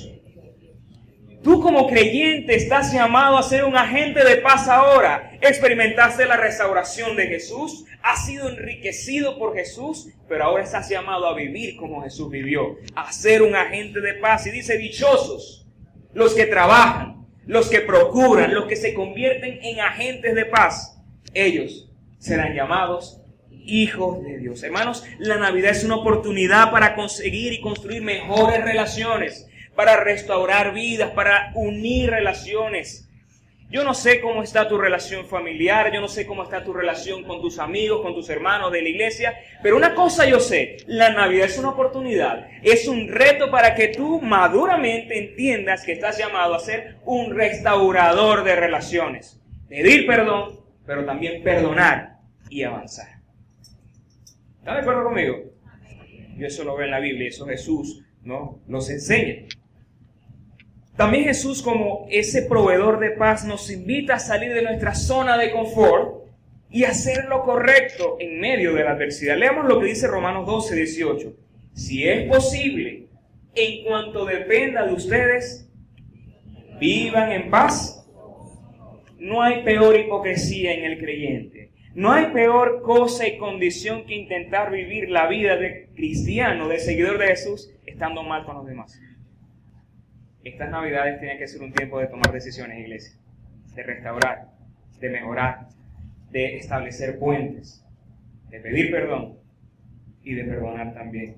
Tú 1.49 1.59
como 1.61 1.87
creyente 1.87 2.55
estás 2.55 2.93
llamado 2.93 3.35
a 3.35 3.41
ser 3.41 3.63
un 3.63 3.75
agente 3.75 4.23
de 4.23 4.35
paz 4.35 4.67
ahora. 4.67 5.31
Experimentaste 5.41 6.27
la 6.27 6.37
restauración 6.37 7.15
de 7.15 7.25
Jesús, 7.25 7.85
has 8.03 8.27
sido 8.27 8.49
enriquecido 8.49 9.39
por 9.39 9.55
Jesús, 9.55 10.09
pero 10.27 10.43
ahora 10.43 10.63
estás 10.63 10.89
llamado 10.89 11.25
a 11.25 11.33
vivir 11.33 11.75
como 11.75 12.03
Jesús 12.03 12.29
vivió, 12.29 12.77
a 12.95 13.11
ser 13.11 13.41
un 13.41 13.55
agente 13.55 13.99
de 13.99 14.13
paz. 14.13 14.45
Y 14.45 14.51
dice, 14.51 14.77
dichosos 14.77 15.67
los 16.13 16.35
que 16.35 16.45
trabajan, 16.45 17.25
los 17.47 17.67
que 17.67 17.79
procuran, 17.81 18.53
los 18.53 18.65
que 18.65 18.75
se 18.75 18.93
convierten 18.93 19.57
en 19.63 19.79
agentes 19.79 20.35
de 20.35 20.45
paz. 20.45 21.01
Ellos 21.33 21.91
serán 22.19 22.53
llamados 22.53 23.23
hijos 23.69 24.23
de 24.23 24.37
Dios. 24.37 24.61
Hermanos, 24.63 25.03
la 25.17 25.37
Navidad 25.37 25.71
es 25.71 25.83
una 25.83 25.95
oportunidad 25.95 26.71
para 26.71 26.95
conseguir 26.95 27.53
y 27.53 27.61
construir 27.61 28.03
mejores 28.03 28.63
relaciones, 28.63 29.48
para 29.75 29.97
restaurar 30.03 30.73
vidas, 30.73 31.11
para 31.11 31.51
unir 31.55 32.09
relaciones. 32.11 33.09
Yo 33.71 33.83
no 33.83 33.93
sé 33.93 34.19
cómo 34.19 34.41
está 34.41 34.67
tu 34.67 34.79
relación 34.79 35.27
familiar, 35.27 35.93
yo 35.93 36.01
no 36.01 36.07
sé 36.07 36.25
cómo 36.25 36.41
está 36.41 36.63
tu 36.63 36.73
relación 36.73 37.23
con 37.23 37.39
tus 37.39 37.59
amigos, 37.59 38.01
con 38.01 38.15
tus 38.15 38.27
hermanos 38.31 38.71
de 38.71 38.81
la 38.81 38.89
iglesia, 38.89 39.37
pero 39.61 39.77
una 39.77 39.93
cosa 39.93 40.25
yo 40.25 40.39
sé, 40.39 40.77
la 40.87 41.11
Navidad 41.11 41.45
es 41.45 41.59
una 41.59 41.69
oportunidad, 41.69 42.47
es 42.63 42.87
un 42.87 43.07
reto 43.07 43.51
para 43.51 43.75
que 43.75 43.89
tú 43.89 44.21
maduramente 44.21 45.19
entiendas 45.19 45.85
que 45.85 45.91
estás 45.91 46.17
llamado 46.17 46.55
a 46.55 46.59
ser 46.59 46.95
un 47.05 47.35
restaurador 47.35 48.43
de 48.43 48.55
relaciones. 48.55 49.39
Pedir 49.67 50.07
perdón, 50.07 50.61
pero 50.87 51.05
también 51.05 51.43
perdonar 51.43 52.17
y 52.49 52.63
avanzar. 52.63 53.19
¿Están 54.57 54.77
de 54.77 54.81
acuerdo 54.81 55.03
conmigo? 55.03 55.43
Yo 56.37 56.47
eso 56.47 56.63
lo 56.63 56.75
veo 56.75 56.85
en 56.85 56.91
la 56.91 56.99
Biblia, 56.99 57.27
eso 57.27 57.45
Jesús 57.45 58.01
¿no? 58.23 58.59
nos 58.65 58.89
enseña. 58.89 59.45
También 60.99 61.23
Jesús 61.23 61.61
como 61.61 62.07
ese 62.09 62.41
proveedor 62.41 62.99
de 62.99 63.11
paz 63.11 63.45
nos 63.45 63.71
invita 63.71 64.15
a 64.15 64.19
salir 64.19 64.53
de 64.53 64.63
nuestra 64.63 64.93
zona 64.93 65.37
de 65.37 65.49
confort 65.49 66.25
y 66.69 66.83
hacer 66.83 67.23
lo 67.29 67.43
correcto 67.43 68.17
en 68.19 68.41
medio 68.41 68.73
de 68.73 68.83
la 68.83 68.91
adversidad. 68.91 69.37
Leamos 69.37 69.65
lo 69.65 69.79
que 69.79 69.85
dice 69.85 70.07
Romanos 70.07 70.45
12, 70.45 70.75
18. 70.75 71.33
Si 71.71 72.05
es 72.05 72.27
posible, 72.27 73.05
en 73.55 73.85
cuanto 73.85 74.25
dependa 74.25 74.85
de 74.85 74.91
ustedes, 74.91 75.71
vivan 76.81 77.31
en 77.31 77.49
paz 77.49 78.05
no 79.19 79.41
hay 79.41 79.63
peor 79.63 79.97
hipocresía 79.97 80.73
en 80.73 80.83
el 80.83 80.99
creyente. 80.99 81.71
No 81.95 82.11
hay 82.11 82.25
peor 82.33 82.81
cosa 82.81 83.25
y 83.25 83.37
condición 83.37 84.05
que 84.05 84.15
intentar 84.15 84.69
vivir 84.69 85.09
la 85.09 85.27
vida 85.27 85.55
de 85.55 85.87
cristiano, 85.95 86.67
de 86.67 86.79
seguidor 86.79 87.19
de 87.19 87.27
Jesús, 87.27 87.71
estando 87.85 88.21
mal 88.21 88.43
con 88.43 88.57
los 88.57 88.65
demás. 88.65 88.99
Estas 90.49 90.71
navidades 90.71 91.19
tienen 91.19 91.37
que 91.37 91.47
ser 91.47 91.61
un 91.61 91.71
tiempo 91.71 91.99
de 91.99 92.07
tomar 92.07 92.31
decisiones, 92.31 92.79
iglesia. 92.79 93.15
De 93.75 93.83
restaurar, 93.83 94.47
de 94.99 95.09
mejorar, 95.09 95.67
de 96.31 96.57
establecer 96.57 97.19
puentes, 97.19 97.85
de 98.49 98.59
pedir 98.59 98.89
perdón 98.89 99.37
y 100.23 100.33
de 100.33 100.43
perdonar 100.43 100.93
también. 100.95 101.37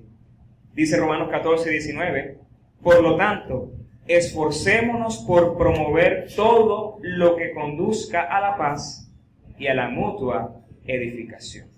Dice 0.72 0.96
Romanos 0.96 1.28
14, 1.30 1.70
19, 1.70 2.38
por 2.82 3.02
lo 3.02 3.16
tanto, 3.16 3.74
esforcémonos 4.08 5.18
por 5.26 5.58
promover 5.58 6.28
todo 6.34 6.98
lo 7.02 7.36
que 7.36 7.52
conduzca 7.52 8.22
a 8.22 8.40
la 8.40 8.56
paz 8.56 9.12
y 9.58 9.66
a 9.66 9.74
la 9.74 9.90
mutua 9.90 10.56
edificación. 10.86 11.68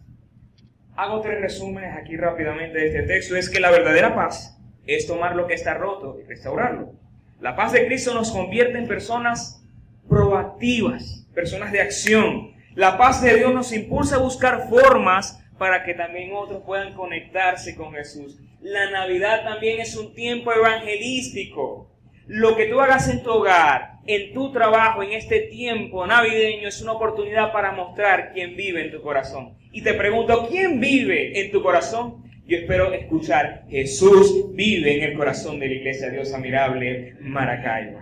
Hago 0.94 1.20
tres 1.20 1.40
resúmenes 1.40 1.96
aquí 1.96 2.16
rápidamente 2.16 2.78
de 2.78 2.86
este 2.86 3.02
texto. 3.02 3.34
Es 3.34 3.50
que 3.50 3.58
la 3.58 3.72
verdadera 3.72 4.14
paz 4.14 4.56
es 4.86 5.08
tomar 5.08 5.34
lo 5.34 5.48
que 5.48 5.54
está 5.54 5.74
roto 5.74 6.20
y 6.20 6.22
restaurarlo. 6.22 7.03
La 7.44 7.54
paz 7.54 7.72
de 7.72 7.84
Cristo 7.84 8.14
nos 8.14 8.32
convierte 8.32 8.78
en 8.78 8.88
personas 8.88 9.62
proactivas, 10.08 11.26
personas 11.34 11.72
de 11.72 11.82
acción. 11.82 12.54
La 12.74 12.96
paz 12.96 13.20
de 13.20 13.36
Dios 13.36 13.52
nos 13.52 13.70
impulsa 13.74 14.16
a 14.16 14.20
buscar 14.20 14.70
formas 14.70 15.44
para 15.58 15.84
que 15.84 15.92
también 15.92 16.30
otros 16.32 16.62
puedan 16.64 16.94
conectarse 16.94 17.76
con 17.76 17.92
Jesús. 17.92 18.38
La 18.62 18.90
Navidad 18.90 19.44
también 19.44 19.78
es 19.78 19.94
un 19.94 20.14
tiempo 20.14 20.54
evangelístico. 20.54 21.90
Lo 22.26 22.56
que 22.56 22.64
tú 22.64 22.80
hagas 22.80 23.10
en 23.10 23.22
tu 23.22 23.30
hogar, 23.30 23.98
en 24.06 24.32
tu 24.32 24.50
trabajo, 24.50 25.02
en 25.02 25.12
este 25.12 25.40
tiempo 25.40 26.06
navideño, 26.06 26.66
es 26.66 26.80
una 26.80 26.92
oportunidad 26.92 27.52
para 27.52 27.72
mostrar 27.72 28.32
quién 28.32 28.56
vive 28.56 28.86
en 28.86 28.90
tu 28.90 29.02
corazón. 29.02 29.58
Y 29.70 29.82
te 29.82 29.92
pregunto, 29.92 30.46
¿quién 30.48 30.80
vive 30.80 31.38
en 31.38 31.52
tu 31.52 31.62
corazón? 31.62 32.24
Yo 32.46 32.58
espero 32.58 32.92
escuchar, 32.92 33.64
Jesús 33.68 34.54
vive 34.54 34.98
en 34.98 35.10
el 35.10 35.16
corazón 35.16 35.58
de 35.58 35.68
la 35.68 35.74
Iglesia 35.74 36.10
Dios 36.10 36.32
Admirable 36.32 37.16
Maracaibo. 37.20 38.00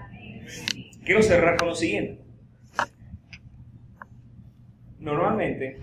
Quiero 1.05 1.23
cerrar 1.23 1.57
con 1.57 1.69
lo 1.69 1.75
siguiente. 1.75 2.23
Normalmente, 4.99 5.79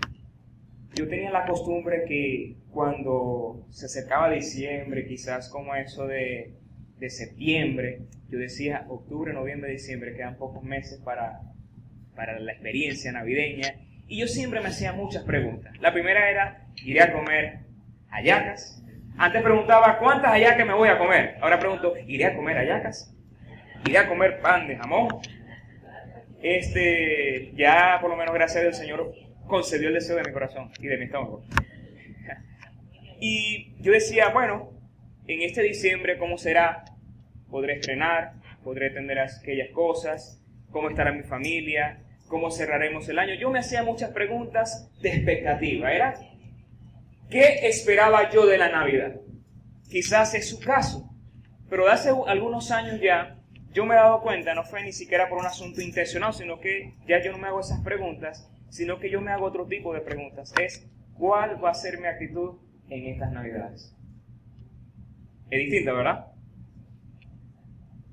yo 0.94 1.08
tenía 1.08 1.30
la 1.30 1.46
costumbre 1.46 2.04
que 2.06 2.56
cuando 2.70 3.66
se 3.70 3.86
acercaba 3.86 4.30
diciembre, 4.30 5.06
quizás 5.06 5.48
como 5.48 5.74
eso 5.74 6.06
de 6.06 6.60
de 7.00 7.10
septiembre, 7.10 8.02
yo 8.28 8.38
decía 8.38 8.84
octubre, 8.88 9.32
noviembre, 9.32 9.72
diciembre, 9.72 10.14
quedan 10.14 10.36
pocos 10.36 10.62
meses 10.62 11.00
para, 11.02 11.40
para 12.14 12.38
la 12.38 12.52
experiencia 12.52 13.10
navideña. 13.10 13.74
Y 14.06 14.20
yo 14.20 14.26
siempre 14.26 14.60
me 14.60 14.68
hacía 14.68 14.92
muchas 14.92 15.24
preguntas. 15.24 15.72
La 15.80 15.92
primera 15.92 16.30
era, 16.30 16.66
¿iré 16.84 17.00
a 17.00 17.12
comer 17.12 17.60
hallacas? 18.10 18.82
Antes 19.16 19.42
preguntaba, 19.42 19.98
¿cuántas 19.98 20.32
hallacas 20.32 20.66
me 20.66 20.74
voy 20.74 20.88
a 20.88 20.98
comer? 20.98 21.36
Ahora 21.40 21.58
pregunto, 21.58 21.94
¿iré 22.06 22.26
a 22.26 22.36
comer 22.36 22.56
hallacas? 22.56 23.14
¿Iré 23.86 23.98
a 23.98 24.08
comer 24.08 24.40
pan 24.40 24.66
de 24.68 24.76
jamón? 24.76 25.08
Este, 26.42 27.52
ya 27.54 27.98
por 28.00 28.10
lo 28.10 28.16
menos 28.16 28.34
gracias 28.34 28.58
a 28.58 28.62
Dios 28.62 28.78
el 28.78 28.82
Señor 28.82 29.12
concedió 29.46 29.88
el 29.88 29.94
deseo 29.94 30.16
de 30.16 30.24
mi 30.24 30.32
corazón 30.32 30.70
y 30.78 30.86
de 30.86 30.96
mi 30.96 31.04
estómago. 31.04 31.44
Y 33.22 33.74
yo 33.82 33.92
decía, 33.92 34.30
bueno, 34.30 34.70
en 35.26 35.42
este 35.42 35.62
diciembre, 35.62 36.16
¿cómo 36.16 36.38
será? 36.38 36.84
podré 37.50 37.74
estrenar, 37.74 38.32
podré 38.62 38.86
atender 38.86 39.18
aquellas 39.18 39.70
cosas, 39.70 40.42
cómo 40.70 40.88
estará 40.88 41.12
mi 41.12 41.22
familia, 41.22 41.98
cómo 42.28 42.50
cerraremos 42.50 43.08
el 43.08 43.18
año. 43.18 43.34
Yo 43.34 43.50
me 43.50 43.58
hacía 43.58 43.82
muchas 43.82 44.10
preguntas 44.10 44.90
de 45.02 45.10
expectativa. 45.10 45.92
Era, 45.92 46.14
¿qué 47.30 47.68
esperaba 47.68 48.30
yo 48.30 48.46
de 48.46 48.58
la 48.58 48.70
Navidad? 48.70 49.20
Quizás 49.88 50.34
es 50.34 50.48
su 50.48 50.60
caso, 50.60 51.10
pero 51.68 51.84
de 51.84 51.92
hace 51.92 52.10
algunos 52.26 52.70
años 52.70 53.00
ya 53.00 53.38
yo 53.72 53.86
me 53.86 53.94
he 53.94 53.98
dado 53.98 54.20
cuenta, 54.20 54.54
no 54.54 54.64
fue 54.64 54.82
ni 54.82 54.92
siquiera 54.92 55.28
por 55.28 55.38
un 55.38 55.46
asunto 55.46 55.80
intencional, 55.80 56.34
sino 56.34 56.60
que 56.60 56.94
ya 57.06 57.22
yo 57.22 57.32
no 57.32 57.38
me 57.38 57.48
hago 57.48 57.60
esas 57.60 57.80
preguntas, 57.82 58.50
sino 58.68 58.98
que 58.98 59.10
yo 59.10 59.20
me 59.20 59.30
hago 59.30 59.46
otro 59.46 59.66
tipo 59.66 59.94
de 59.94 60.00
preguntas. 60.00 60.52
Es, 60.60 60.86
¿cuál 61.14 61.62
va 61.64 61.70
a 61.70 61.74
ser 61.74 61.98
mi 61.98 62.06
actitud 62.06 62.58
en 62.88 63.06
estas 63.06 63.32
Navidades? 63.32 63.96
Es 65.50 65.58
distinta, 65.60 65.92
¿verdad? 65.92 66.30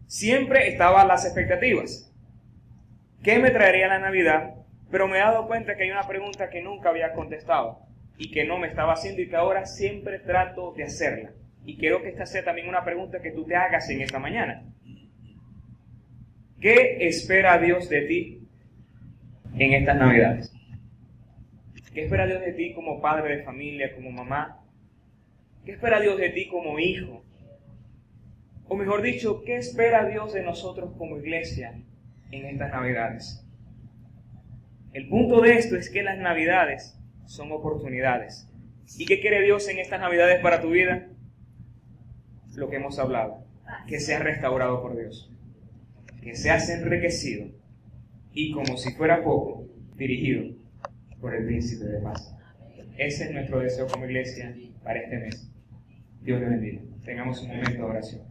siempre 0.07 0.69
estaban 0.69 1.07
las 1.07 1.25
expectativas. 1.25 2.11
¿Qué 3.21 3.39
me 3.39 3.51
traería 3.51 3.87
la 3.87 3.99
Navidad? 3.99 4.55
Pero 4.89 5.07
me 5.07 5.17
he 5.17 5.21
dado 5.21 5.47
cuenta 5.47 5.75
que 5.75 5.83
hay 5.83 5.91
una 5.91 6.07
pregunta 6.07 6.49
que 6.49 6.61
nunca 6.61 6.89
había 6.89 7.13
contestado 7.13 7.86
y 8.17 8.31
que 8.31 8.45
no 8.45 8.57
me 8.57 8.67
estaba 8.67 8.93
haciendo 8.93 9.21
y 9.21 9.29
que 9.29 9.35
ahora 9.35 9.65
siempre 9.65 10.19
trato 10.19 10.73
de 10.73 10.83
hacerla. 10.83 11.31
Y 11.65 11.77
quiero 11.77 12.01
que 12.01 12.09
esta 12.09 12.25
sea 12.25 12.43
también 12.43 12.67
una 12.67 12.83
pregunta 12.83 13.21
que 13.21 13.31
tú 13.31 13.45
te 13.45 13.55
hagas 13.55 13.89
en 13.89 14.01
esta 14.01 14.19
mañana. 14.19 14.63
¿Qué 16.59 17.07
espera 17.07 17.59
Dios 17.59 17.87
de 17.89 18.01
ti 18.01 18.47
en 19.57 19.73
estas 19.73 19.97
Navidades? 19.97 20.53
¿Qué 21.93 22.03
espera 22.03 22.25
Dios 22.25 22.41
de 22.41 22.53
ti 22.53 22.73
como 22.73 23.01
padre 23.01 23.37
de 23.37 23.43
familia, 23.43 23.93
como 23.93 24.11
mamá? 24.11 24.63
¿Qué 25.65 25.73
espera 25.73 25.99
Dios 25.99 26.17
de 26.17 26.29
ti 26.29 26.47
como 26.47 26.79
hijo? 26.79 27.23
O 28.67 28.75
mejor 28.75 29.01
dicho, 29.01 29.43
¿qué 29.43 29.57
espera 29.57 30.05
Dios 30.05 30.33
de 30.33 30.41
nosotros 30.41 30.93
como 30.97 31.17
iglesia 31.17 31.79
en 32.31 32.45
estas 32.45 32.71
Navidades? 32.71 33.45
El 34.93 35.07
punto 35.07 35.41
de 35.41 35.53
esto 35.53 35.75
es 35.75 35.89
que 35.89 36.01
las 36.01 36.17
Navidades 36.17 36.96
son 37.27 37.51
oportunidades 37.51 38.47
¿Y 38.95 39.05
qué 39.05 39.19
quiere 39.19 39.41
Dios 39.41 39.67
en 39.67 39.79
estas 39.79 39.99
Navidades 39.99 40.41
para 40.41 40.61
tu 40.61 40.69
vida? 40.69 41.09
Lo 42.55 42.69
que 42.69 42.77
hemos 42.77 42.97
hablado, 42.99 43.43
que 43.87 43.99
seas 43.99 44.23
restaurado 44.23 44.81
por 44.81 44.97
Dios, 44.97 45.29
que 46.21 46.35
seas 46.35 46.69
enriquecido 46.69 47.47
y 48.31 48.51
como 48.51 48.77
si 48.77 48.91
fuera 48.93 49.23
poco, 49.23 49.67
dirigido 49.95 50.55
por 51.19 51.35
el 51.35 51.45
príncipe 51.45 51.85
de 51.85 51.99
paz. 51.99 52.33
Ese 52.97 53.25
es 53.25 53.31
nuestro 53.31 53.59
deseo 53.59 53.87
como 53.87 54.05
iglesia 54.05 54.55
para 54.83 54.99
este 54.99 55.17
mes. 55.19 55.51
Dios 56.21 56.39
le 56.39 56.47
bendiga. 56.47 56.81
Tengamos 57.03 57.41
un 57.41 57.49
momento 57.49 57.71
de 57.73 57.83
oración. 57.83 58.21